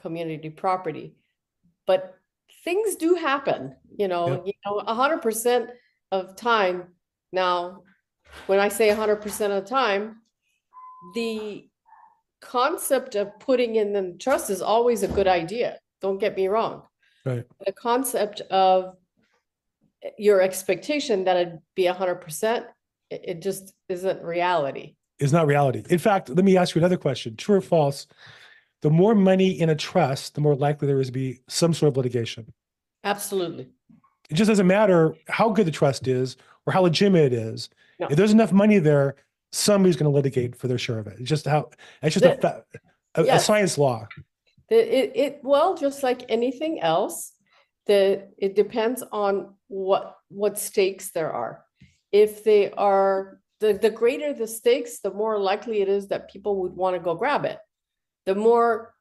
[0.00, 1.14] community property.
[1.86, 2.18] But
[2.64, 5.70] things do happen, you know, you know, a hundred percent
[6.10, 6.88] of time.
[7.32, 7.84] Now,
[8.48, 10.22] when I say a hundred percent of the time,
[11.14, 11.68] the
[12.48, 15.78] concept of putting in the trust is always a good idea.
[16.00, 16.82] Don't get me wrong.
[17.24, 17.44] Right.
[17.64, 18.96] The concept of
[20.18, 22.66] your expectation that it'd be a hundred percent,
[23.10, 24.94] it, it just isn't reality.
[25.18, 25.82] Is not reality.
[25.88, 27.36] In fact, let me ask you another question.
[27.36, 28.06] True or false?
[28.82, 31.88] The more money in a trust, the more likely there is to be some sort
[31.92, 32.52] of litigation.
[33.02, 33.68] Absolutely.
[34.28, 36.36] It just doesn't matter how good the trust is
[36.66, 37.70] or how legitimate it is.
[37.98, 38.08] No.
[38.10, 39.16] If there's enough money there,
[39.56, 41.18] somebody's going to litigate for their share of it.
[41.18, 41.70] It's just how
[42.02, 42.64] it's just a, The- fa-
[43.14, 44.06] a, a science law.
[44.68, 47.32] It, it, it, well, just like anything else,
[47.86, 51.64] the, it depends on what, what stakes there are.
[52.10, 56.62] If they are, the, the greater the stakes, the more likely it is that people
[56.62, 57.58] would want to go grab it.
[58.24, 58.92] The more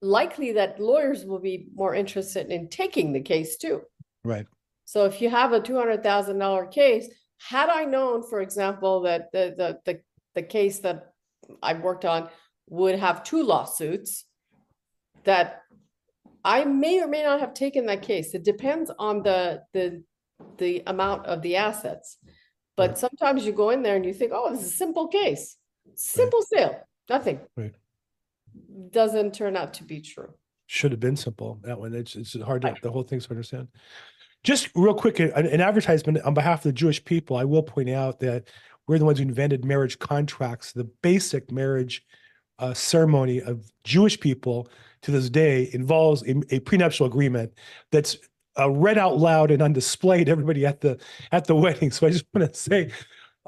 [0.00, 3.82] likely that lawyers will be more interested in taking the case too.
[4.24, 4.46] Right.
[4.86, 9.02] So if you have a two hundred thousand dollar case, had I known, for example,
[9.02, 10.00] that the, the, the,
[10.34, 11.12] the case that
[11.62, 12.28] I worked on
[12.68, 14.24] would have two lawsuits,
[15.24, 15.62] that
[16.44, 18.34] I may or may not have taken that case.
[18.34, 20.02] It depends on the, the,
[20.58, 22.18] the amount of the assets.
[22.76, 25.56] But sometimes you go in there and you think, oh, this is a simple case,
[25.94, 27.40] simple sale, nothing.
[27.56, 27.74] Right.
[28.90, 30.34] Doesn't turn out to be true.
[30.66, 31.60] Should have been simple.
[31.62, 33.68] That one, it's, it's hard to, the whole thing's to understand.
[34.44, 37.90] Just real quick, an, an advertisement on behalf of the Jewish people, I will point
[37.90, 38.44] out that
[38.86, 40.72] we're the ones who invented marriage contracts.
[40.72, 42.04] The basic marriage
[42.58, 44.68] uh, ceremony of Jewish people
[45.02, 47.52] to this day involves a, a prenuptial agreement
[47.90, 48.16] that's
[48.58, 50.98] uh, read out loud and on display to everybody at the
[51.32, 51.90] at the wedding.
[51.90, 52.90] So I just want to say,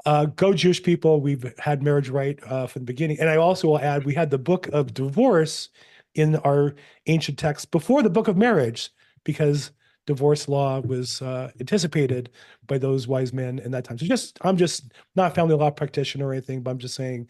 [0.05, 1.21] uh, go Jewish people.
[1.21, 4.31] We've had marriage right uh, from the beginning, and I also will add we had
[4.31, 5.69] the book of divorce
[6.15, 6.75] in our
[7.05, 8.89] ancient texts before the book of marriage
[9.23, 9.71] because
[10.07, 12.31] divorce law was uh, anticipated
[12.65, 13.97] by those wise men in that time.
[13.99, 17.27] So just I'm just not a family law practitioner or anything, but I'm just saying,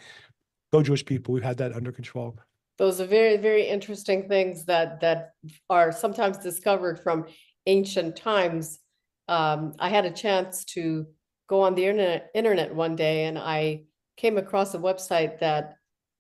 [0.71, 1.33] go Jewish people.
[1.33, 2.37] We've had that under control.
[2.77, 5.31] those are very very interesting things that that
[5.69, 7.25] are sometimes discovered from
[7.65, 8.79] ancient times
[9.27, 11.05] um, i had a chance to
[11.49, 13.81] go on the internet internet one day and i
[14.15, 15.63] came across a website that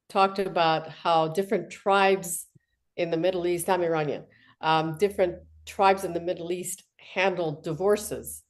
[0.09, 2.47] talked about how different tribes
[2.95, 4.23] in the middle east i'm iranian
[4.61, 5.35] um, different
[5.67, 8.43] tribes in the middle east handled divorces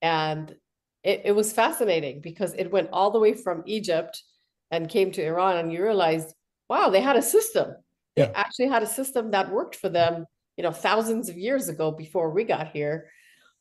[0.00, 0.54] and
[1.02, 4.22] it, it was fascinating because it went all the way from egypt
[4.70, 6.32] and came to iran and you realized
[6.68, 7.74] wow, they had a system.
[8.16, 10.24] They actually had a system that worked for them,
[10.56, 13.10] you know, thousands of years ago before we got here.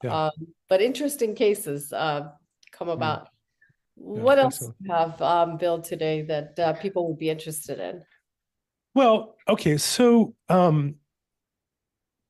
[0.01, 0.27] Yeah.
[0.27, 0.31] Um,
[0.69, 2.29] but interesting cases uh,
[2.71, 3.27] come about.
[3.95, 4.67] What I think else so.
[4.67, 8.01] do you have, um, Bill, today that uh, people would be interested in?
[8.93, 10.95] Well, okay, so um,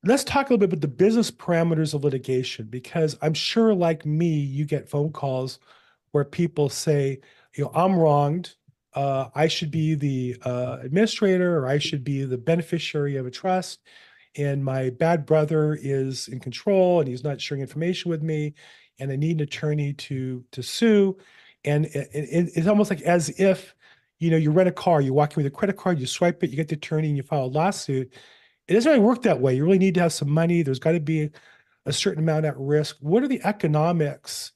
[0.06, 4.06] let's talk a little bit about the business parameters of litigation because I'm sure, like
[4.06, 5.60] me, you get phone calls
[6.12, 7.20] where people say,
[7.56, 8.56] you know, I'm wronged.
[8.94, 13.32] Uh, I should be the uh, administrator or I should be the beneficiary of a
[13.32, 13.82] trust.
[14.38, 18.54] And my bad brother is in control and he's not sharing information with me.
[19.00, 21.18] And I need an attorney to to sue.
[21.66, 23.76] And it, it- it's almost like as if
[24.20, 26.42] you know, you rent a car, you walk in with a credit card, you swipe
[26.42, 28.14] it, you get the attorney, and you file a lawsuit.
[28.68, 29.56] It doesn't really work that way.
[29.56, 30.62] You really need to have some money.
[30.62, 31.30] There's got to be
[31.86, 32.98] a certain amount at risk.
[33.00, 34.52] What are the economics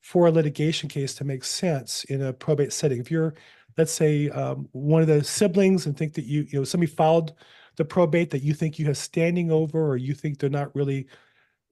[0.00, 3.00] for a litigation case to make sense in a probate setting?
[3.00, 3.34] If you're,
[3.76, 7.34] let's say, um, one of the siblings and think that you, you know, somebody filed
[7.76, 11.06] the probate that you think you have standing over, or you think they're not really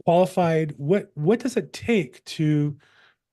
[0.04, 2.76] qualified, what what does it take to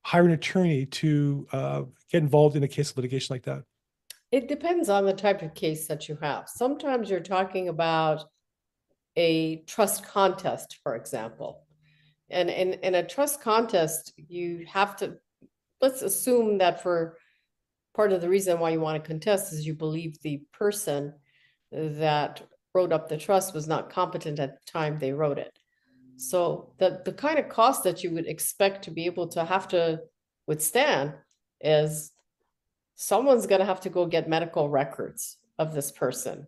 [0.02, 3.62] hire an attorney to uh, get involved in a case of litigation like that?
[4.32, 6.48] It depends on the type of case that you have.
[6.48, 8.24] Sometimes you're talking about
[9.16, 11.64] a trust contest, for example.
[12.30, 15.16] And in, in a trust contest, you have to,
[15.80, 17.16] let's assume that for
[17.94, 21.14] part of the reason why you want to contest is you believe the person
[21.72, 22.42] that
[22.74, 25.58] wrote up the trust was not competent at the time they wrote it.
[26.16, 29.68] So the, the kind of cost that you would expect to be able to have
[29.68, 30.00] to
[30.46, 31.14] withstand
[31.60, 32.12] is
[32.94, 36.46] someone's going to have to go get medical records of this person.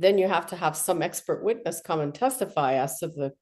[0.00, 3.32] Then you have to have some expert witness come and testify as to the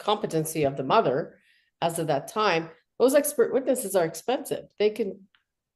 [0.00, 1.38] competency of the mother
[1.80, 2.70] as of that time.
[2.98, 4.64] Those expert witnesses are expensive.
[4.78, 5.20] They can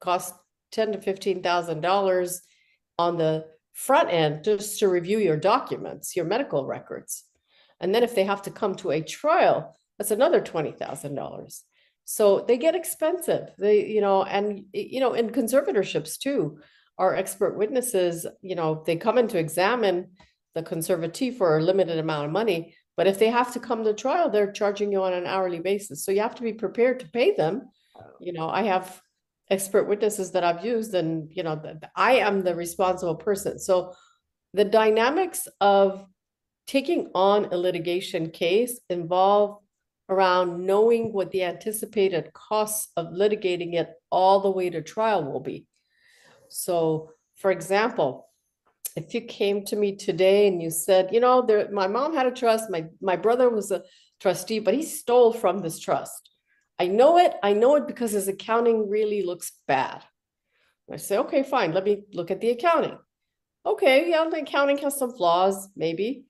[0.00, 0.34] cost
[0.72, 2.42] ten to fifteen thousand dollars
[2.98, 7.24] on the front end just to review your documents, your medical records.
[7.78, 11.62] And then if they have to come to a trial, that's another twenty thousand dollars.
[12.04, 13.50] So they get expensive.
[13.58, 16.58] They, you know, and you know, in conservatorships too,
[17.00, 20.10] our expert witnesses, you know, they come in to examine
[20.54, 23.94] the conservatee for a limited amount of money, But if they have to come to
[23.94, 26.04] trial, they're charging you on an hourly basis.
[26.04, 27.70] So you have to be prepared to pay them.
[28.20, 29.00] You know, I have
[29.48, 31.62] expert witnesses that I've used and, you know,
[31.96, 33.58] I am the responsible person.
[33.58, 33.94] So
[34.52, 36.04] the dynamics of
[36.66, 39.60] taking on a litigation case involve
[40.10, 45.40] around knowing what the anticipated costs of litigating it all the way to trial will
[45.40, 45.66] be.
[46.50, 48.28] So, for example,
[48.96, 52.26] if you came to me today and you said, you know, there, my mom had
[52.26, 53.84] a trust, my, my brother was a
[54.18, 56.30] trustee, but he stole from this trust.
[56.78, 60.02] I know it, I know it because his accounting really looks bad.
[60.92, 62.98] I say, okay, fine, let me look at the accounting.
[63.64, 66.24] Okay, yeah, the accounting has some flaws, maybe.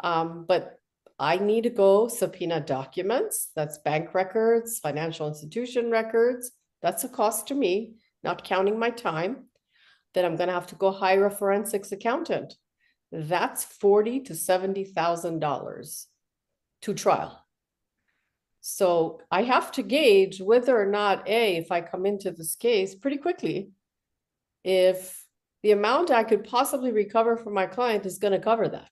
[0.00, 0.78] Um, but
[1.18, 6.50] I need to go subpoena documents, that's bank records, financial institution records.
[6.82, 9.46] That's a cost to me, not counting my time.
[10.14, 12.54] Then I'm gonna have to go hire a forensics accountant.
[13.12, 16.06] That's forty to seventy thousand dollars
[16.82, 17.44] to trial.
[18.60, 22.94] So I have to gauge whether or not, A, if I come into this case
[22.94, 23.70] pretty quickly,
[24.64, 25.26] if
[25.62, 28.88] the amount I could possibly recover from my client is gonna cover that.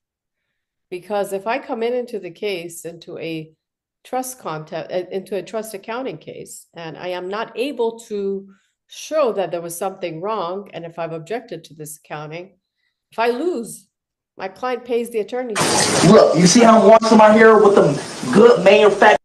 [0.89, 3.51] Because if I come in into the case, into a
[4.03, 8.49] trust content, uh, into a trust accounting case, and I am not able to
[8.93, 12.57] show that there was something wrong, and if I've objected to this accounting,
[13.11, 13.87] if I lose,
[14.37, 15.55] my client pays the attorney.
[15.55, 16.11] fees.
[16.11, 19.17] Look, you see how I'm washing my hair with the good manufacturer?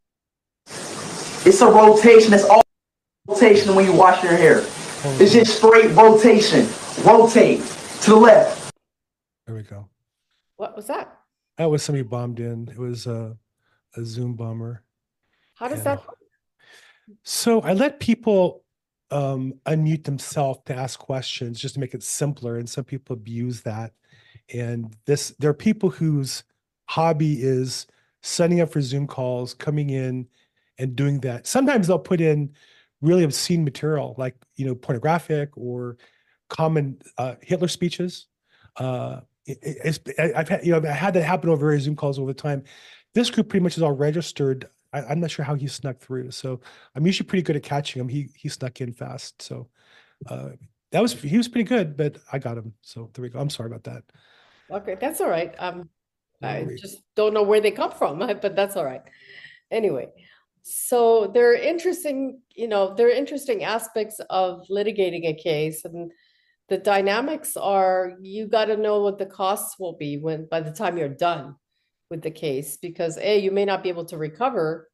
[1.46, 2.32] It's a rotation.
[2.32, 2.62] It's all
[3.26, 4.64] rotation when you wash your hair.
[5.20, 6.66] It's just straight rotation.
[7.04, 7.60] Rotate
[8.02, 8.72] to the left.
[9.46, 9.88] There we go.
[10.56, 11.16] What was that?
[11.56, 12.68] That was somebody bombed in.
[12.68, 13.36] It was a,
[13.96, 14.82] a Zoom bomber.
[15.54, 15.96] How does Yeah.
[15.96, 16.02] that?
[17.22, 18.64] So I let people
[19.10, 22.58] um, unmute themselves to ask questions just to make it simpler.
[22.58, 23.92] And some people abuse that.
[24.52, 26.44] And this, there are people whose
[26.86, 27.86] hobby is
[28.22, 30.26] signing up for Zoom calls, coming in
[30.78, 31.46] and doing that.
[31.46, 32.54] Sometimes they'll put in
[33.00, 35.96] really obscene material like, you know, pornographic or
[36.48, 38.26] common uh, Hitler speeches.
[38.76, 42.32] Uh, it- I've had, you know, I had that happen over various Zoom calls over
[42.32, 42.64] time.
[43.14, 44.68] This group pretty much is all registered.
[44.92, 46.30] I, I'm not sure how he snuck through.
[46.30, 46.60] So
[46.94, 48.08] I'm usually pretty good at catching him.
[48.08, 49.42] He he snuck in fast.
[49.42, 49.68] So
[50.26, 50.50] uh,
[50.92, 52.74] that was he was pretty good, but I got him.
[52.82, 53.38] So there we go.
[53.38, 54.04] I'm sorry about that.
[54.70, 55.54] Okay, that's all right.
[55.58, 55.88] Um,
[56.42, 59.02] I just don't know where they come from, but that's all right.
[59.70, 60.08] Anyway,
[60.62, 66.12] so there are interesting, you know, there are interesting aspects of litigating a case and
[66.68, 70.70] the dynamics are you got to know what the costs will be when by the
[70.70, 71.56] time you're done
[72.10, 74.88] with the case because A, you may not be able to recover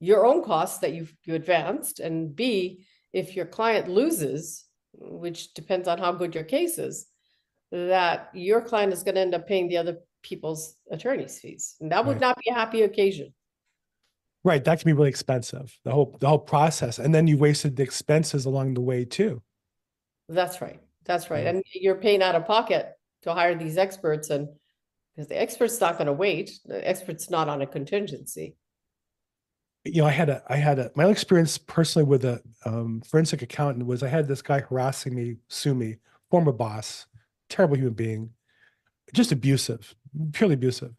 [0.00, 5.88] your own costs that you've you advanced, and B, if your client loses, which depends
[5.88, 7.06] on how good your case is,
[7.70, 11.76] that your client is going to end up paying the other people's attorney's fees.
[11.80, 12.20] And that would Right.
[12.20, 13.32] not be a happy occasion.
[14.42, 15.78] Right, that can be really expensive.
[15.84, 19.42] The whole the whole process, and then you wasted the expenses along the way too.
[20.28, 20.80] That's right.
[21.04, 21.44] That's right.
[21.44, 21.50] Yeah.
[21.50, 24.48] And you're paying out of pocket to hire these experts and
[25.14, 26.58] because the expert's not going to wait.
[26.64, 28.56] The expert's not on a contingency.
[29.84, 33.42] you know, I had a, I had a, my experience personally with a um, forensic
[33.42, 35.96] accountant was I had this guy harassing me, sue me,
[36.30, 37.06] former boss,
[37.48, 38.30] terrible human being,
[39.12, 39.94] just abusive,
[40.32, 40.92] purely abusive.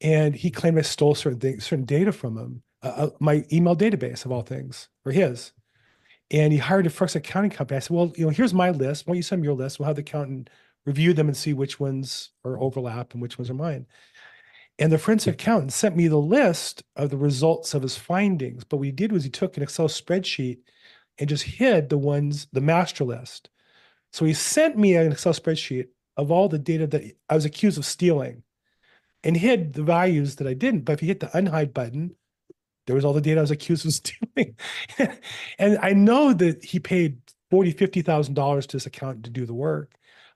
[0.00, 3.76] And he claimed I stole certain things, certain data from him, uh, uh, my email
[3.76, 5.52] database of all things, or his.
[6.30, 7.76] And he hired a forensic accounting company.
[7.76, 9.06] I said, well, you know, here's my list.
[9.06, 9.78] Why don't you send me your list?
[9.78, 10.50] We'll have the accountant
[10.90, 13.86] review them and see which ones are overlap and which ones are mine.
[14.78, 18.64] And the forensic accountant sent me the list of the results of his findings.
[18.64, 20.58] But what he did was he took an Excel spreadsheet
[21.18, 23.50] and just hid the ones, the master list.
[24.12, 27.78] So he sent me an Excel spreadsheet of all the data that I was accused
[27.78, 28.42] of stealing
[29.22, 30.80] and hid the values that I didn't.
[30.80, 32.16] But if you hit the unhide button,
[32.86, 34.56] there was all the data I was accused of stealing.
[35.58, 37.18] and I know that he paid
[37.50, 39.92] forty, fifty thousand dollars to this accountant to do the work.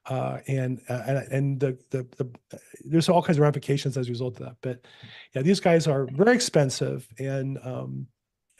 [0.07, 4.11] Uh, and, uh, and and the, the the there's all kinds of ramifications as a
[4.11, 4.55] result of that.
[4.61, 4.85] But
[5.33, 7.07] yeah, these guys are very expensive.
[7.17, 8.07] And um,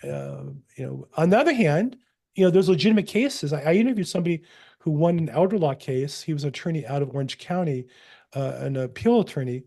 [0.04, 1.98] uh, you know, on the other hand,
[2.34, 3.54] you know, there's legitimate cases.
[3.54, 4.42] I, I interviewed somebody
[4.80, 6.22] who won an elder law case.
[6.22, 7.86] He was an attorney out of Orange County,
[8.36, 9.64] uh, an appeal attorney,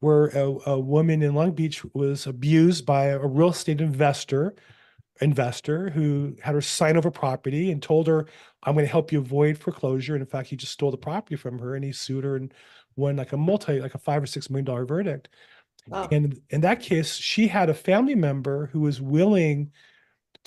[0.00, 4.54] where a, a woman in Long Beach was abused by a real estate investor
[5.20, 8.26] investor who had her sign over property and told her,
[8.64, 10.14] I'm going to help you avoid foreclosure.
[10.14, 12.52] And in fact, he just stole the property from her and he sued her and
[12.96, 15.28] won like a multi, like a five or six million dollar verdict.
[15.88, 16.08] Wow.
[16.10, 19.70] And in that case, she had a family member who was willing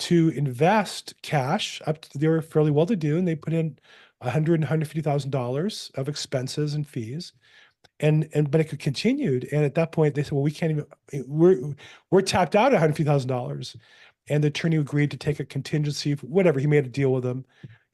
[0.00, 3.78] to invest cash up to, they were fairly well to do and they put in
[4.20, 7.32] a hundred and hundred fifty thousand dollars of expenses and fees.
[8.00, 9.48] And, and, but it could continued.
[9.52, 10.86] And at that point, they said, well, we can't even,
[11.26, 11.74] we're,
[12.10, 13.76] we're tapped out at hundred fifty thousand dollars.
[14.28, 17.44] And the attorney agreed to take a contingency, whatever, he made a deal with them.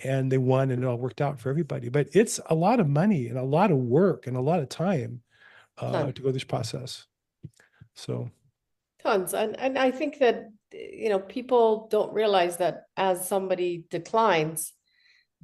[0.00, 1.88] And they won and it all worked out for everybody.
[1.88, 4.68] But it's a lot of money and a lot of work and a lot of
[4.68, 5.22] time
[5.78, 7.06] uh, to go through this process.
[7.94, 8.30] So,
[9.02, 9.34] Tons.
[9.34, 14.72] And, and I think that, you know, people don't realize that as somebody declines,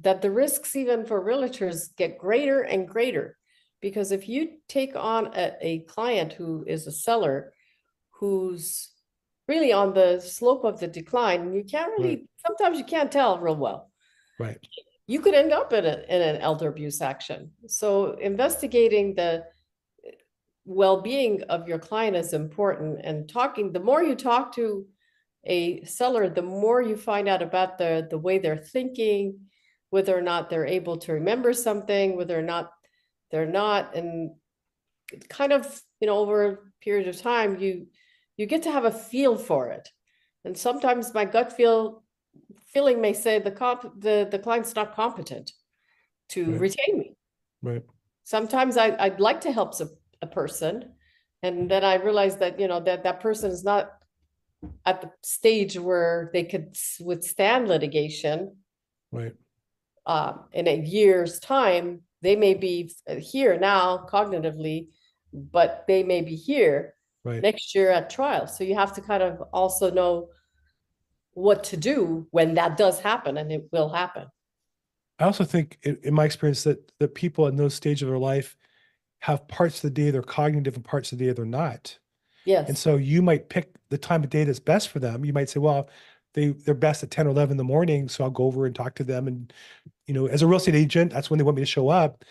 [0.01, 3.37] that the risks even for realtors get greater and greater.
[3.81, 7.53] Because if you take on a, a client who is a seller
[8.09, 8.89] who's
[9.47, 13.55] really on the slope of the decline, you can't really, sometimes you can't tell real
[13.55, 13.90] well.
[14.41, 14.57] Right.
[15.07, 17.51] you could end up in a, in an elder abuse action.
[17.67, 19.43] So investigating the
[20.65, 24.85] well-being of your client is important and talking, the more you talk to
[25.45, 29.39] a seller, the more you find out about the, the way they're thinking,
[29.89, 32.71] whether or not they're able to remember something, whether or not
[33.31, 34.31] they're not, and
[35.29, 37.87] kind of, you know, over a period of time, you,
[38.37, 39.89] you get to have a feel for it.
[40.45, 42.00] And sometimes my gut feel
[42.67, 45.51] feeling may say the comp, the, the client's not competent
[46.29, 46.61] to Right.
[46.61, 47.15] retain me.
[47.61, 47.83] Right.
[48.23, 49.89] Sometimes I, I'd like to help some,
[50.21, 50.93] a person.
[51.43, 53.91] And then I realize that, you know, that that person is not
[54.85, 58.57] at the stage where they could s- withstand litigation.
[59.11, 59.35] Right.
[60.05, 64.89] Um, in a year's time, they may be uh, here now cognitively,
[65.33, 67.41] but they may be here Right.
[67.41, 68.47] next year at trial.
[68.47, 70.29] So you have to kind of also know
[71.33, 74.27] what to do when that does happen, and it will happen.
[75.19, 78.17] I also think in, in my experience that that people in those stages of their
[78.17, 78.57] life
[79.19, 81.97] have parts of the day they're cognitive and parts of the day they're not.
[82.45, 82.67] Yes.
[82.67, 85.23] And so you might pick the time of day that's best for them.
[85.23, 85.89] You might say, well,
[86.33, 88.73] they they're best at 10 or 11 in the morning, so I'll go over and
[88.75, 89.53] talk to them and
[90.07, 92.25] you know, as a real estate agent, that's when they want me to show up.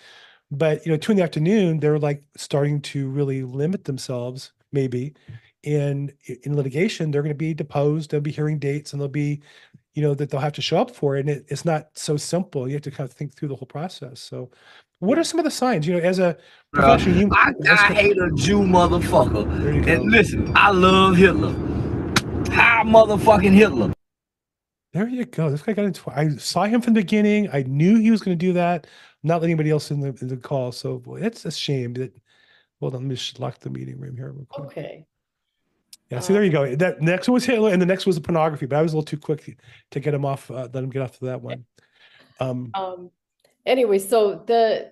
[0.51, 5.15] But you know, two in the afternoon, they're like starting to really limit themselves, maybe.
[5.65, 9.09] And i- in litigation, they're going to be deposed, they'll be hearing dates, and they'll
[9.09, 9.41] be,
[9.95, 11.21] you know, that they'll have to show up for it.
[11.21, 12.67] And it, it's not so simple.
[12.67, 14.21] You have to kind of think through the whole process.
[14.21, 14.51] So,
[15.01, 15.87] what are some of the signs?
[15.87, 16.37] You know, as a
[16.73, 19.61] professional, you I, I hate a Jew motherfucker.
[19.63, 19.93] There you go.
[19.93, 21.53] And listen, I love Hitler.
[22.55, 23.93] Hi, motherfucking Hitler.
[24.93, 25.51] There you go.
[25.51, 26.03] This guy got into.
[26.11, 27.49] I saw him from the beginning.
[27.53, 28.87] I knew he was going to do that.
[29.23, 30.73] Not letting anybody else in the in the call.
[30.73, 32.13] So boy, it's a shame that.
[32.81, 34.33] Hold on, let me just lock the meeting room here.
[34.33, 34.67] Real quick.
[34.69, 35.07] okay.
[36.11, 36.75] Yeah, see, there you go.
[36.75, 38.67] That next one was Hitler, and the next was the pornography.
[38.67, 39.57] But I was a little too quick
[39.93, 40.51] to get him off.
[40.51, 41.65] Uh, let him get off to that one.
[42.41, 43.11] Um, Um,
[43.65, 44.91] anyway, so the,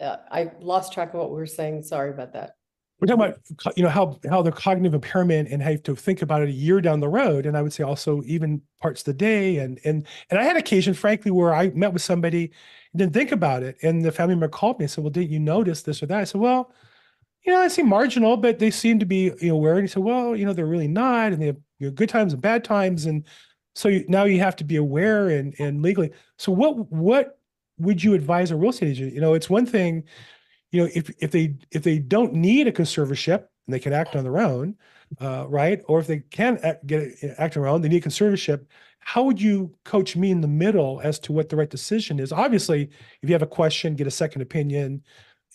[0.00, 1.82] uh, I lost track of what we were saying.
[1.84, 2.56] Sorry about that.
[3.00, 5.96] we're talking about you know how how their cognitive impairment and how you have to
[5.96, 7.46] think about it a year down the road.
[7.46, 9.58] And I would say also even parts of the day.
[9.58, 12.50] And and and I had occasion, frankly, where I met with somebody
[12.92, 15.30] and didn't think about it, and the family member called me and said, "Well, didn't
[15.30, 16.72] you notice this or that?" I said, "Well."
[17.48, 19.76] You know, I seem marginal, but they seem to be, you know, aware.
[19.76, 22.10] And he said, "Well, you know, they're really not, and they have you know, good
[22.10, 23.24] times and bad times, and
[23.74, 26.10] so you, now you have to be aware and and legally.
[26.36, 27.38] So, what what
[27.78, 29.14] would you advise a real estate agent?
[29.14, 30.04] You know, it's one thing,
[30.72, 34.14] you know, if if they if they don't need a conservatorship and they can act
[34.14, 34.74] on their own,
[35.18, 35.80] uh, right?
[35.88, 38.66] Or if they can act, get act own, they need conservatorship.
[38.98, 42.30] How would you coach me in the middle as to what the right decision is?
[42.30, 42.90] Obviously,
[43.22, 45.02] if you have a question, get a second opinion.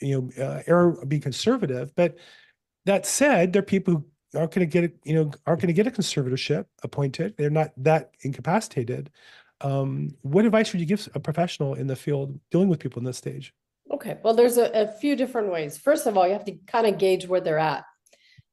[0.03, 1.95] You know, uh, error be conservative.
[1.95, 2.17] But
[2.85, 4.97] that said, there are people who aren't going to get it.
[5.03, 7.35] You know, aren't going to get a conservatorship appointed.
[7.37, 9.09] They're not that incapacitated.
[9.61, 13.05] Um, what advice would you give a professional in the field dealing with people in
[13.05, 13.53] this stage?
[13.91, 15.77] Okay, well, there's a, a few different ways.
[15.77, 17.85] First of all, you have to kind of gauge where they're at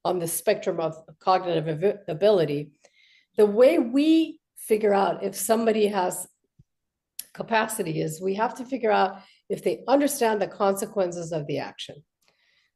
[0.05, 2.71] on the spectrum of cognitive ability.
[3.37, 6.29] The way we figure out if somebody has
[7.33, 11.97] capacity is we have to figure out if they understand the consequences of the action,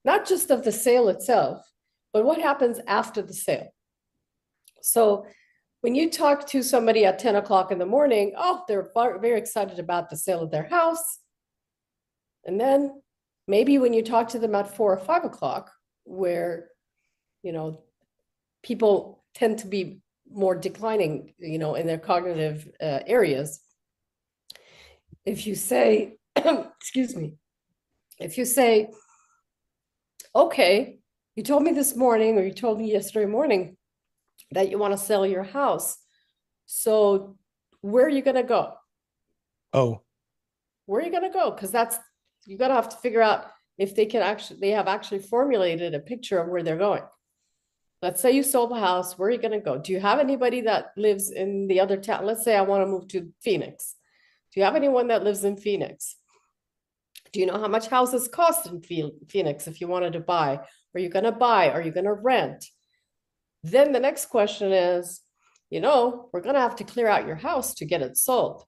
[0.05, 1.65] not just of the sale itself,
[2.13, 3.69] but what happens after the sale.
[4.83, 5.27] So
[5.81, 9.79] when you talk to somebody at 10 o'clock in the morning, oh, they're very excited
[9.79, 11.21] about the sale of their house.
[12.45, 13.03] And then
[13.47, 15.71] maybe when you talk to them at four or five o'clock,
[16.05, 16.69] where,
[17.43, 17.83] you know,
[18.63, 20.01] people tend to be
[20.31, 23.61] more declining, you know, in their cognitive uh, areas.
[25.25, 26.17] If you say,
[26.77, 27.35] excuse me,
[28.19, 28.91] if you say,
[30.35, 30.99] okay,
[31.37, 33.77] you told me this morning, or you told me yesterday morning
[34.53, 35.97] that you want to sell your house.
[36.67, 37.37] So
[37.81, 38.75] where are you going to go?
[39.73, 40.05] Oh,
[40.87, 41.51] where are you gonna go?
[41.51, 41.99] Because that's,
[42.47, 43.47] you're gonna have to figure out
[43.79, 47.03] if they can actually, they have actually formulated a picture of where they're going.
[48.03, 49.79] Let's say you sold the house, where are you gonna go?
[49.79, 52.27] Do you have anybody that lives in the other town?
[52.27, 53.97] Let's say I wanna move to Phoenix.
[54.53, 56.17] Do you have anyone that lives in Phoenix?
[57.35, 60.61] Do you know how much houses cost in Phoenix if you wanted to buy?
[60.95, 61.69] Are you going to buy?
[61.69, 62.65] Are you going to rent?
[63.65, 65.21] Then the next question is,
[65.69, 68.63] you know, we're going to have to clear out your house to get it sold.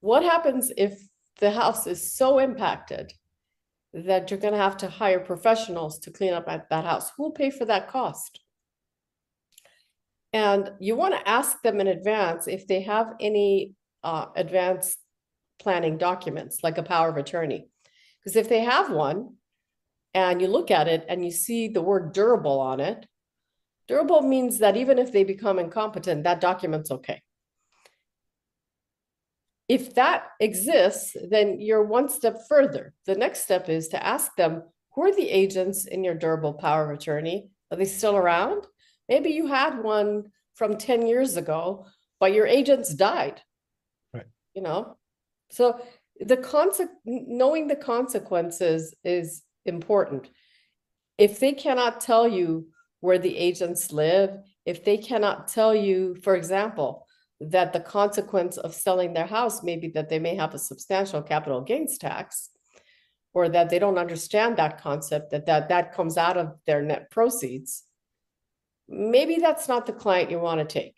[0.00, 1.00] What happens if
[1.40, 3.14] the house is so impacted
[3.94, 7.12] that you're going to have to hire professionals to clean up at that house?
[7.16, 8.40] Who will pay for that cost?
[10.34, 13.72] And you want to ask them in advance if they have any
[14.04, 14.98] uh, advanced
[15.62, 17.68] planning documents, like a power of attorney.
[18.18, 19.36] Because if they have one
[20.12, 23.06] and you look at it and you see the word durable on it,
[23.88, 27.22] durable means that even if they become incompetent, that document's okay.
[29.68, 32.92] If that exists, then you're one step further.
[33.06, 36.90] The next step is to ask them, who are the agents in your durable power
[36.90, 37.48] of attorney?
[37.70, 38.66] Are they still around?
[39.08, 41.86] Maybe you had one from 10 years ago,
[42.20, 43.40] but your agents died.
[44.12, 44.26] Right.
[44.54, 44.98] You know,
[45.52, 45.80] so
[46.18, 50.30] the concept, knowing the consequences is important.
[51.18, 52.68] If they cannot tell you
[53.00, 57.06] where the agents live, if they cannot tell you, for example,
[57.40, 61.20] that the consequence of selling their house may be that they may have a substantial
[61.20, 62.50] capital gains tax,
[63.34, 67.10] or that they don't understand that concept, that that, that comes out of their net
[67.10, 67.82] proceeds,
[68.88, 70.96] maybe that's not the client you want to take.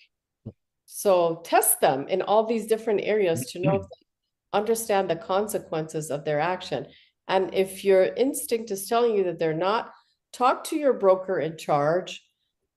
[0.85, 3.77] So test them in all these different areas to know hmm.
[3.77, 4.04] if they
[4.55, 6.87] understand the consequences of their action.
[7.29, 9.91] And if your instinct is telling you that they're not,
[10.33, 12.23] talk to your broker in charge.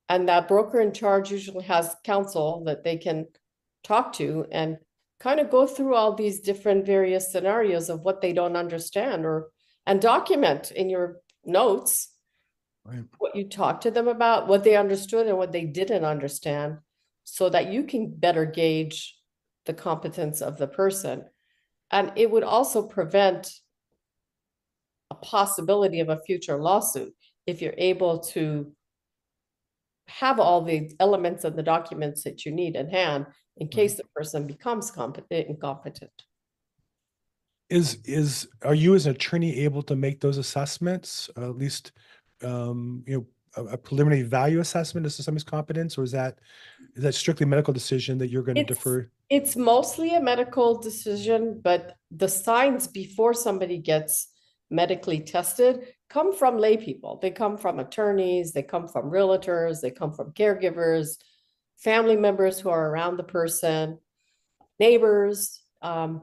[0.10, 3.28] And that broker in charge usually has counsel that they can
[3.84, 4.78] talk to and
[5.20, 9.50] kind of go through all these different various scenarios of what they don't understand or
[9.86, 12.10] and document in your notes
[12.88, 13.04] Right.
[13.18, 16.78] what you talked to them about, what they understood and what they didn't understand,
[17.26, 19.18] so that you can better gauge
[19.66, 21.26] the competence of the person.
[21.92, 23.50] And it would also prevent
[25.10, 27.14] a possibility of a future lawsuit
[27.46, 28.72] if you're able to
[30.08, 33.26] have all the elements of the documents that you need in hand
[33.58, 36.12] in case the person becomes competent, incompetent.
[37.70, 41.92] Is, is, are you as an attorney able to make those assessments, uh, at least,
[42.42, 43.26] um, you know,
[43.58, 46.40] a, a preliminary value assessment as to somebody's competence, or is that,
[46.96, 49.10] is that strictly medical decision that you're going to It's- defer?
[49.30, 54.30] It's mostly a medical decision, but the signs before somebody gets
[54.70, 57.20] medically tested come from lay people.
[57.22, 61.18] They come from attorneys, they come from realtors, they come from caregivers,
[61.78, 63.98] family members who are around the person,
[64.80, 65.62] neighbors.
[65.82, 66.22] Um,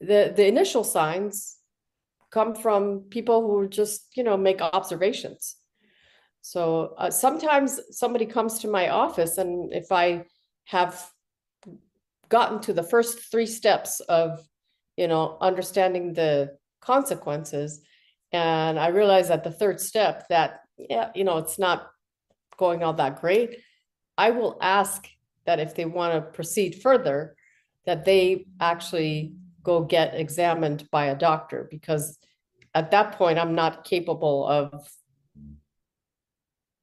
[0.00, 1.58] the the initial signs
[2.30, 5.56] come from people who just you know make observations.
[6.42, 10.24] So uh, sometimes somebody comes to my office, and if I
[10.64, 11.10] have
[12.28, 14.40] gotten to the first three steps of,
[14.96, 17.80] you know, understanding the consequences.
[18.32, 21.88] And I realize at the third step that, yeah, you know, it's not
[22.56, 23.58] going all that great.
[24.16, 25.08] I will ask
[25.44, 27.36] that if they want to proceed further,
[27.84, 32.18] that they actually go get examined by a doctor because
[32.74, 34.88] at that point, I'm not capable of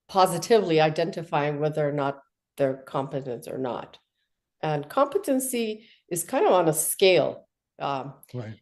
[0.07, 2.19] positively identifying whether or not
[2.57, 3.97] they're competent or not.
[4.61, 7.47] And competency is kind of on a scale.
[7.79, 8.59] Um, Right.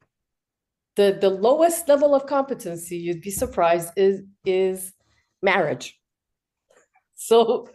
[0.95, 4.93] the the lowest level of competency, you'd be surprised, is is
[5.41, 5.97] marriage.
[7.15, 7.69] So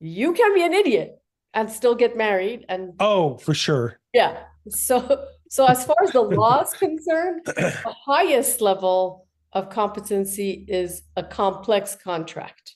[0.00, 1.18] you can be an idiot
[1.54, 3.98] and still get married and Oh, for sure.
[4.12, 4.44] yeah.
[4.68, 11.02] So so as far as the law is concerned, the highest level of competency is
[11.16, 12.74] a complex contract.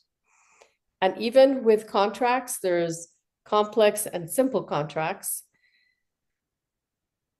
[1.00, 3.08] And even with contracts, there's
[3.44, 5.44] complex and simple contracts.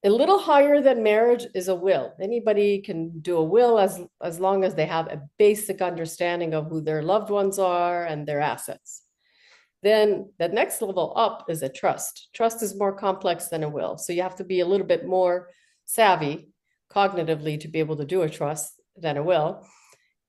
[0.02, 2.14] A little higher than marriage is a will.
[2.20, 6.68] Anybody can do a will as, as long as they have a basic understanding of
[6.68, 9.02] who their loved ones are and their assets.
[9.82, 12.30] Then the next level up is a trust.
[12.32, 13.98] Trust is more complex than a will.
[13.98, 15.48] So you have to be a little bit more
[15.84, 16.48] savvy
[16.90, 19.66] cognitively to be able to do a trust than a will.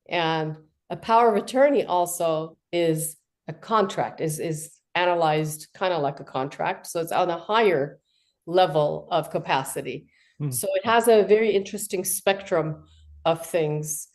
[0.08, 0.56] And
[0.90, 3.16] a power of attorney also is
[3.48, 6.86] a contract, is, is analyzed kind of like a contract.
[6.86, 7.98] So it's on a higher
[8.46, 10.06] level of capacity.
[10.38, 10.50] Hmm.
[10.50, 12.84] So it has a very interesting spectrum
[13.24, 14.08] of things.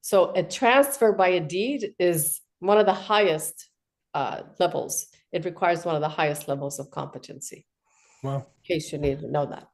[0.00, 3.68] So a transfer by a deed is one of the highest
[4.14, 5.06] uh, levels.
[5.32, 7.66] It requires one of the highest levels of competency,
[8.22, 8.36] Wow.
[8.36, 9.68] in case you need to know that.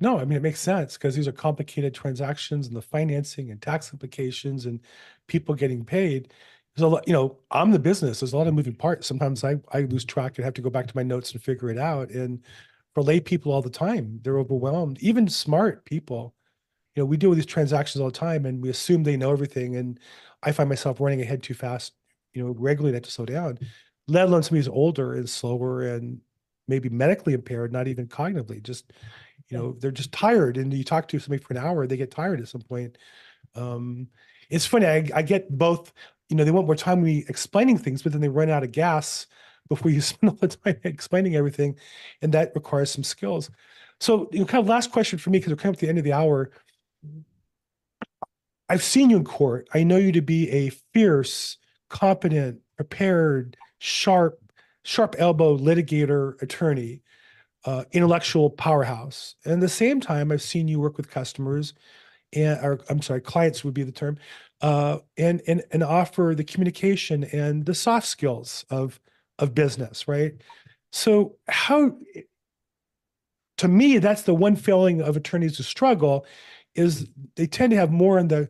[0.00, 3.60] No, I mean, it makes sense because these are complicated transactions and the financing and
[3.60, 4.78] tax implications and
[5.26, 6.32] people getting paid.
[6.78, 8.20] There's a lot, you know, I'm the business.
[8.20, 9.06] There's a lot of moving parts.
[9.06, 11.70] Sometimes I, I lose track and have to go back to my notes and figure
[11.70, 12.10] it out.
[12.10, 12.40] And
[12.94, 14.98] for lay people all the time, they're overwhelmed.
[15.00, 16.34] Even smart people
[16.98, 19.30] you know, we deal with these transactions all the time and we assume they know
[19.30, 19.76] everything.
[19.76, 20.00] And
[20.42, 21.92] I find myself running ahead too fast,
[22.32, 23.60] you know, regularly I have to slow down,
[24.08, 26.20] let alone somebody who's older and slower and
[26.66, 28.92] maybe medically impaired, not even cognitively, just,
[29.48, 30.56] you know, they're just tired.
[30.56, 32.98] And you talk to somebody for an hour, they get tired at some point.
[33.54, 34.08] Um,
[34.50, 35.92] it's funny, I, I get both,
[36.28, 38.72] you know, they want more time me explaining things, but then they run out of
[38.72, 39.26] gas
[39.68, 41.76] before you spend all the time explaining everything.
[42.22, 43.50] And that requires some skills.
[44.00, 45.88] So, you know, kind of last question for me, because we're coming up to the
[45.88, 46.50] end of the hour.
[48.68, 49.68] I've seen you in court.
[49.72, 51.56] I know you to be a fierce,
[51.88, 54.38] competent, prepared, sharp,
[54.82, 57.00] sharp elbow litigator attorney,
[57.64, 59.36] uh, intellectual powerhouse.
[59.44, 61.72] And at the same time, I've seen you work with customers
[62.34, 64.18] and or I'm sorry, clients would be the term,
[64.60, 69.00] uh, and and and offer the communication and the soft skills of
[69.38, 70.34] of business, right?
[70.92, 71.96] So how
[73.58, 76.24] to me, that's the one failing of attorneys who struggle
[76.74, 78.48] is they tend to have more on the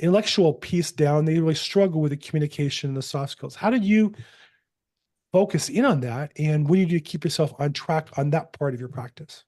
[0.00, 1.24] intellectual piece down.
[1.24, 3.54] They really struggle with the communication and the soft skills.
[3.54, 4.12] How did you
[5.32, 6.32] focus in on that?
[6.36, 8.88] And what do you do to keep yourself on track on that part of your
[8.88, 9.44] practice?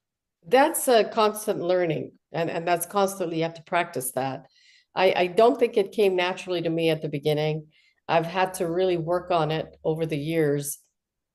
[0.47, 4.47] That's a constant learning and, and that's constantly, you have to practice that.
[4.95, 7.67] I, I don't think it came naturally to me at the beginning.
[8.07, 10.79] I've had to really work on it over the years,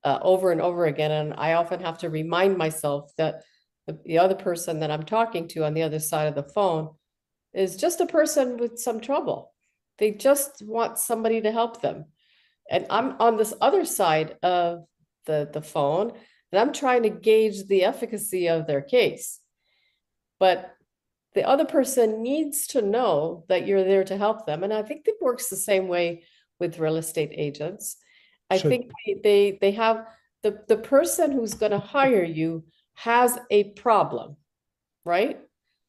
[0.03, 1.11] uh, over and over again.
[1.11, 3.43] And I often have to remind myself that
[3.87, 6.89] the, the other person that I'm talking to on the other side of the phone
[7.53, 9.53] is just a person with some trouble.
[9.97, 12.05] They just want somebody to help them.
[12.69, 14.85] And I'm on this other side of
[15.25, 16.13] the, the phone
[16.51, 19.39] and I'm trying to gauge the efficacy of their case.
[20.39, 20.73] But
[21.33, 24.63] the other person needs to know that you're there to help them.
[24.63, 26.23] And I think it works the same way
[26.59, 27.97] with real estate agents.
[28.49, 28.69] I Should.
[28.69, 30.05] think they, they, they have
[30.43, 32.65] the, the person who's going to hire you
[32.95, 34.35] has a problem,
[35.05, 35.39] right?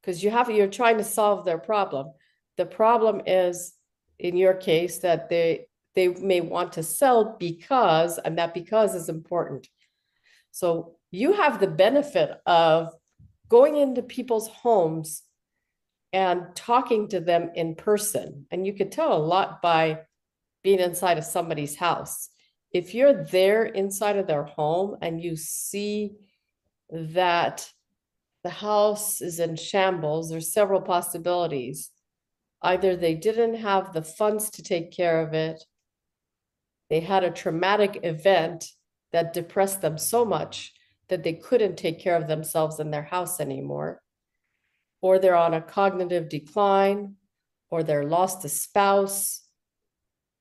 [0.01, 2.13] Because you have, you're trying to solve their problem.
[2.57, 3.75] The problem is,
[4.19, 9.09] in your case, that they, they may want to sell because, and that because is
[9.09, 9.69] important.
[10.53, 12.95] So you have the benefit of
[13.49, 15.23] going into people's homes
[16.13, 18.47] and talking to them in person.
[18.51, 20.01] And you could tell a lot by
[20.63, 22.29] being inside of somebody's house.
[22.73, 26.13] If you're there inside of their home and you see
[26.91, 27.71] that
[28.45, 31.91] the house is in shambles, there's several possibilities.
[32.63, 35.65] Either they didn't have the funds to take care of it,
[36.91, 38.67] they had a traumatic event
[39.13, 40.73] that depressed them so much
[41.09, 44.03] that they couldn't take care of themselves in their house anymore,
[45.03, 47.17] or they're on a cognitive decline,
[47.69, 49.43] or they're lost a spouse.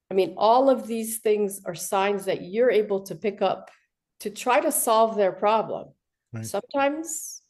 [0.09, 3.71] I mean, all of these things are signs that you're able to pick up
[4.19, 5.89] to try to solve their problem.
[6.31, 6.45] Right.
[6.45, 7.41] Sometimes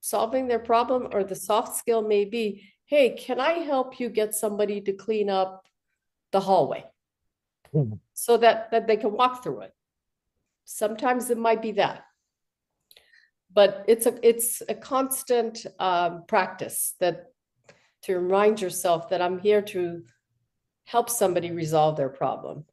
[0.00, 4.34] solving their problem or the soft skill may be, hey, can I help you get
[4.34, 5.66] somebody to clean up
[6.32, 6.84] the hallway?
[7.72, 7.94] Hmm.
[8.14, 9.74] So that, that they can walk through it.
[10.64, 12.04] Sometimes it might be that.
[13.54, 17.32] But it's a, it's a constant um, practice that
[18.02, 20.02] to remind yourself that I'm here to
[20.84, 22.64] help somebody resolve their problem.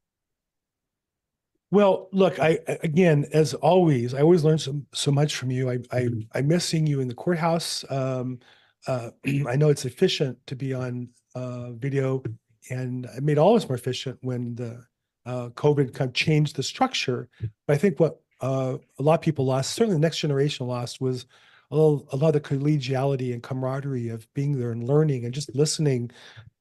[1.72, 5.70] Well, look, I again, as always, I always learn so so much from you.
[5.70, 7.86] I I I miss seeing you in the courthouse.
[7.92, 8.40] Um,
[8.88, 9.12] uh,
[9.48, 12.24] I know it's efficient to be on uh, video,
[12.72, 14.84] and it made all of us more efficient when the
[15.28, 17.30] uh, COVID kind of changed the structure.
[17.68, 21.02] But I think what uh, a lot of people lost, certainly the next generation lost,
[21.02, 21.26] was
[21.72, 25.34] a little a lot of the collegiality and camaraderie of being there and learning and
[25.34, 26.10] just listening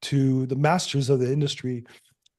[0.03, 1.85] to the masters of the industry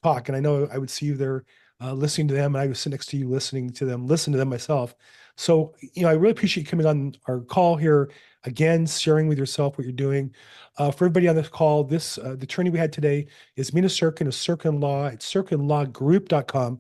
[0.04, 0.30] talk.
[0.30, 1.46] And I know I would see you there
[1.82, 4.34] uh, listening to them, and I would sit next to you listening to them, listen
[4.34, 4.96] to them myself.
[5.38, 8.12] So, you know, I really appreciate you coming on our call here
[8.44, 10.34] again, sharing with yourself what you're doing.
[10.78, 13.26] Uh, for everybody on this call, this uh, the attorney we had today
[13.56, 16.80] is Mina Sirkin of Sirkin Law at sirkinlawgroup.com.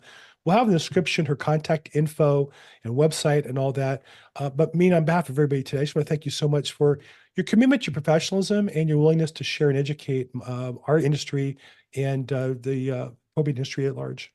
[0.49, 2.49] We'll have in the description her contact info
[2.83, 4.01] and website and all that.
[4.35, 6.47] Uh, but Mina, on behalf of everybody today, I just want to thank you so
[6.47, 6.97] much for
[7.35, 11.55] your commitment, your professionalism, and your willingness to share and educate uh, our industry
[11.95, 14.33] and uh, the uh, probate industry at large.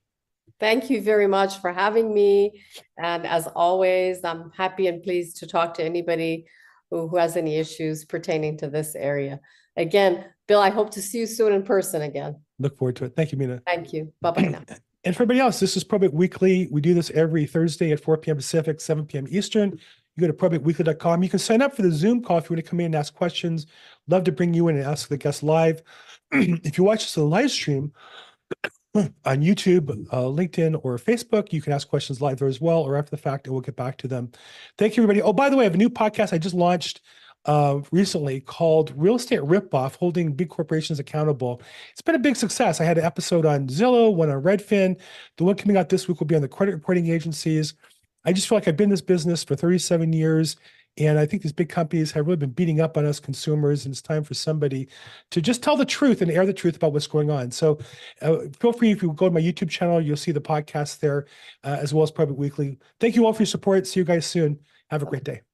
[0.60, 2.62] Thank you very much for having me.
[2.96, 6.46] And as always, I'm happy and pleased to talk to anybody
[6.92, 9.40] who, who has any issues pertaining to this area.
[9.76, 12.36] Again, Bill, I hope to see you soon in person again.
[12.60, 13.16] Look forward to it.
[13.16, 13.62] Thank you, Mina.
[13.66, 14.12] Thank you.
[14.20, 14.62] Bye-bye now.
[15.04, 16.66] And for everybody else, this is Probate Weekly.
[16.70, 18.36] We do this every Thursday at 4 p.m.
[18.36, 19.26] Pacific, 7 p.m.
[19.28, 19.78] Eastern.
[20.16, 21.22] You go to probateweekly.com.
[21.22, 22.94] You can sign up for the Zoom call if you want to come in and
[22.94, 23.66] ask questions.
[24.08, 25.82] Love to bring you in and ask the guests live.
[26.32, 27.92] if you watch this on the live stream
[28.94, 32.96] on YouTube, uh, LinkedIn, or Facebook, you can ask questions live there as well or
[32.96, 34.32] after the fact, and we'll get back to them.
[34.78, 35.20] Thank you, everybody.
[35.20, 37.02] Oh, by the way, I have a new podcast I just launched
[37.46, 41.60] uh, recently called Real Estate Ripoff Holding Big Corporations Accountable.
[41.92, 42.80] It's been a big success.
[42.80, 44.98] I had an episode on Zillow, one on Redfin.
[45.36, 47.74] The one coming out this week will be on the credit reporting agencies.
[48.24, 50.56] I just feel like I've been in this business for 37 years.
[50.96, 53.92] And I think these big companies have really been beating up on us consumers, and
[53.92, 54.88] it's time for somebody
[55.32, 57.50] to just tell the truth and air the truth about what's going on.
[57.50, 57.78] So
[58.22, 61.26] uh, feel free if you go to my YouTube channel, you'll see the podcast there,
[61.64, 62.78] uh, as well as Probate Weekly.
[63.00, 63.88] Thank you all for your support.
[63.88, 64.60] See you guys soon.
[64.90, 65.53] Have a great day.